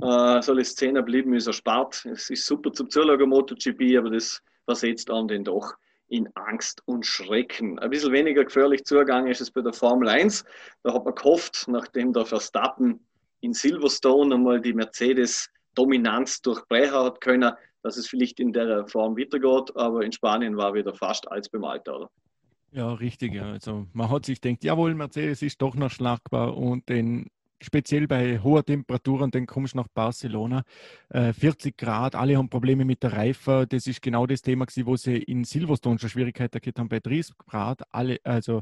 [0.01, 2.05] äh, soll es Szene bleiben, ist erspart.
[2.05, 5.75] Es ist super zum Zuschauen MotoGP, aber das versetzt an den doch
[6.09, 7.79] in Angst und Schrecken.
[7.79, 10.45] Ein bisschen weniger gefährlich zugegangen ist es bei der Formel 1.
[10.83, 13.05] Da hat man gehofft, nachdem der Verstappen
[13.41, 14.73] in Silverstone einmal die
[15.77, 19.75] Mercedes-Dominanz durchbrechen hat können, dass es vielleicht in der Form weitergeht.
[19.75, 22.09] Aber in Spanien war wieder fast als beim Alter.
[22.71, 23.39] Ja, richtig.
[23.39, 27.27] Also man hat sich gedacht, jawohl, Mercedes ist doch noch schlagbar und den
[27.59, 30.63] speziell bei hoher Temperaturen, dann kommst du nach Barcelona,
[31.09, 33.65] äh, 40 Grad, alle haben Probleme mit der Reife.
[33.67, 36.99] Das ist genau das Thema, gewesen, wo sie in Silverstone schon Schwierigkeiten gehabt haben bei
[36.99, 37.81] 30 Grad.
[37.89, 38.61] Alle, also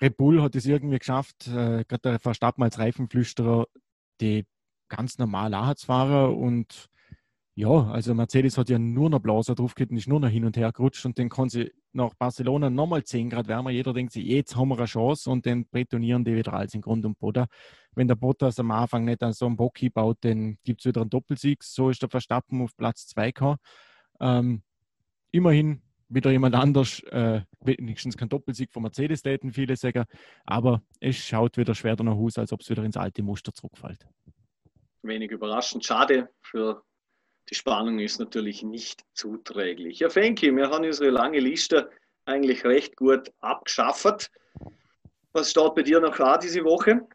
[0.00, 3.66] Red Bull hat es irgendwie geschafft, äh, gerade der Verstappen als Reifenflüsterer,
[4.20, 4.44] die
[4.94, 6.88] ganz normal Ahatsfahrer und
[7.54, 10.56] ja, also Mercedes hat ja nur noch Blaser drauf und ist nur noch hin und
[10.56, 13.70] her gerutscht und dann kann sie nach Barcelona nochmal 10 Grad wärmer.
[13.70, 16.80] Jeder denkt sich, jetzt haben wir eine Chance und dann betonieren die wieder alles in
[16.80, 17.46] Grund und Boden.
[17.94, 21.02] Wenn der Bottas am Anfang nicht an so einen Bock baut, dann gibt es wieder
[21.02, 21.62] einen Doppelsieg.
[21.62, 23.58] So ist der Verstappen auf Platz 2 gekommen.
[24.20, 24.62] Ähm,
[25.30, 30.04] immerhin wieder jemand anders, äh, wenigstens kein Doppelsieg von Mercedes, täten viele sagen,
[30.44, 34.06] aber es schaut wieder schwer danach aus, als ob es wieder ins alte Muster zurückfällt.
[35.02, 36.84] Wenig überraschend, schade für
[37.50, 39.98] die Spannung ist natürlich nicht zuträglich.
[39.98, 41.90] Ja, Fenki, wir haben unsere lange Liste
[42.24, 44.30] eigentlich recht gut abgeschafft.
[45.32, 47.06] Was steht bei dir noch an diese Woche?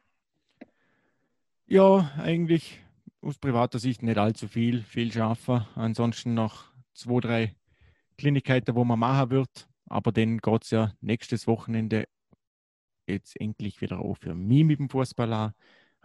[1.65, 2.81] Ja, eigentlich
[3.21, 5.65] aus privater Sicht nicht allzu viel, viel schaffen.
[5.75, 7.55] Ansonsten noch zwei, drei
[8.17, 9.67] Kleinigkeiten, wo man machen wird.
[9.89, 12.05] Aber dann geht es ja nächstes Wochenende
[13.07, 15.53] jetzt endlich wieder auf für mich mit dem Fußball an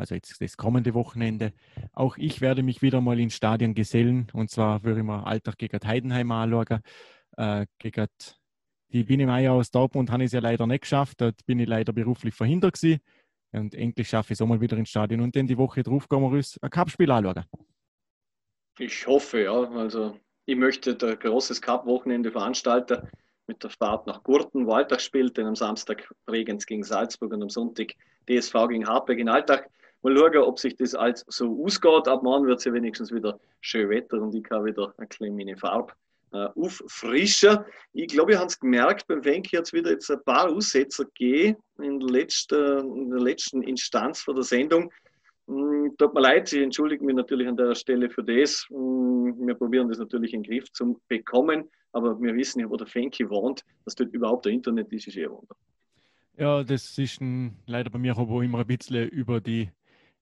[0.03, 1.53] also jetzt das kommende Wochenende.
[1.93, 5.59] Auch ich werde mich wieder mal ins Stadion gesellen und zwar würde ich mir Alltag
[5.59, 6.81] gegen Heidenheim anschauen.
[7.37, 8.09] Äh, gegen
[8.93, 11.20] die Biene Meier aus Dortmund habe ich es ja leider nicht geschafft.
[11.20, 13.01] Dort bin ich leider beruflich verhindert gewesen.
[13.53, 15.20] Und endlich schaffe ich es auch mal wieder ins Stadion.
[15.20, 17.45] Und dann die Woche drauf gehen wir uns ein Cup-Spiel anschauen.
[18.79, 19.53] Ich hoffe, ja.
[19.53, 23.09] Also ich möchte ein großes Cup-Wochenende veranstalten
[23.47, 27.43] mit der Fahrt nach Gurten, wo Alltag spielt, dann am Samstag Bregenz gegen Salzburg und
[27.43, 27.95] am Sonntag
[28.29, 29.69] DSV gegen Hartberg in Alltag.
[30.03, 32.09] Mal schauen, ob sich das alles so ausgeht.
[32.09, 35.37] Ab morgen wird es ja wenigstens wieder schön Wetter und ich kann wieder ein bisschen
[35.37, 35.93] meine Farbe
[36.33, 37.59] äh, auffrischen.
[37.93, 41.05] Ich glaube, ich habe es gemerkt, beim Fenki hat es wieder jetzt ein paar Aussetzer
[41.05, 44.91] gegeben in der letzten, in der letzten Instanz von der Sendung.
[45.47, 48.66] Mm, tut mir leid, ich entschuldige mich natürlich an der Stelle für das.
[48.70, 52.77] Mm, wir probieren das natürlich in den Griff zu bekommen, aber wir wissen ja, wo
[52.77, 55.55] der Fenki wohnt, dass dort überhaupt der Internet ist, ist eh ein Wunder.
[56.39, 59.69] Ja, das ist ein, leider bei mir aber immer ein bisschen über die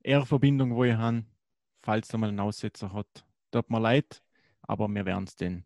[0.03, 1.25] R-Verbindung, wo ich habe,
[1.81, 3.25] falls er mal einen Aussetzer hat.
[3.51, 4.23] Tut mir leid,
[4.63, 5.65] aber wir werden es dann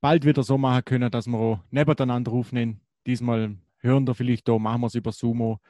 [0.00, 2.80] bald wieder so machen können, dass wir auch nebeneinander aufnehmen.
[3.06, 5.60] Diesmal hören wir vielleicht da, machen wir es über Sumo.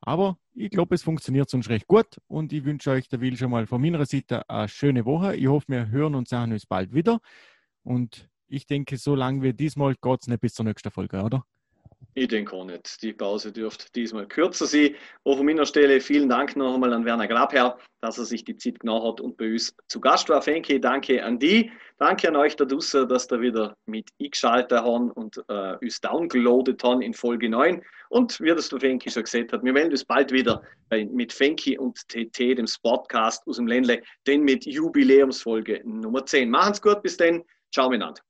[0.00, 3.50] Aber ich glaube, es funktioniert sonst recht gut und ich wünsche euch, der will schon
[3.50, 5.36] mal von meiner Seite eine schöne Woche.
[5.36, 7.20] Ich hoffe, wir hören und sehen uns bald wieder.
[7.82, 11.44] Und ich denke, so lange wie diesmal geht es nicht bis zur nächsten Folge, oder?
[12.18, 13.02] Ich denke auch nicht.
[13.02, 14.94] Die Pause dürfte diesmal kürzer sein.
[15.24, 18.56] Auch von meiner Stelle vielen Dank noch einmal an Werner Grabherr, dass er sich die
[18.56, 20.40] Zeit genommen hat und bei uns zu Gast war.
[20.40, 21.70] Fenke, danke an die.
[21.98, 26.82] Danke an euch da draußen, dass ihr wieder mit eingeschaltet habt und äh, uns downgeloadet
[26.82, 27.82] habt in Folge 9.
[28.08, 31.34] Und wie das der Fenki schon gesagt hat, wir melden uns bald wieder bei, mit
[31.34, 36.48] Fenki und TT, dem Spotcast aus dem Ländle, denn mit Jubiläumsfolge Nummer 10.
[36.48, 37.44] Machen's gut, bis dann.
[37.70, 38.22] Ciao miteinander.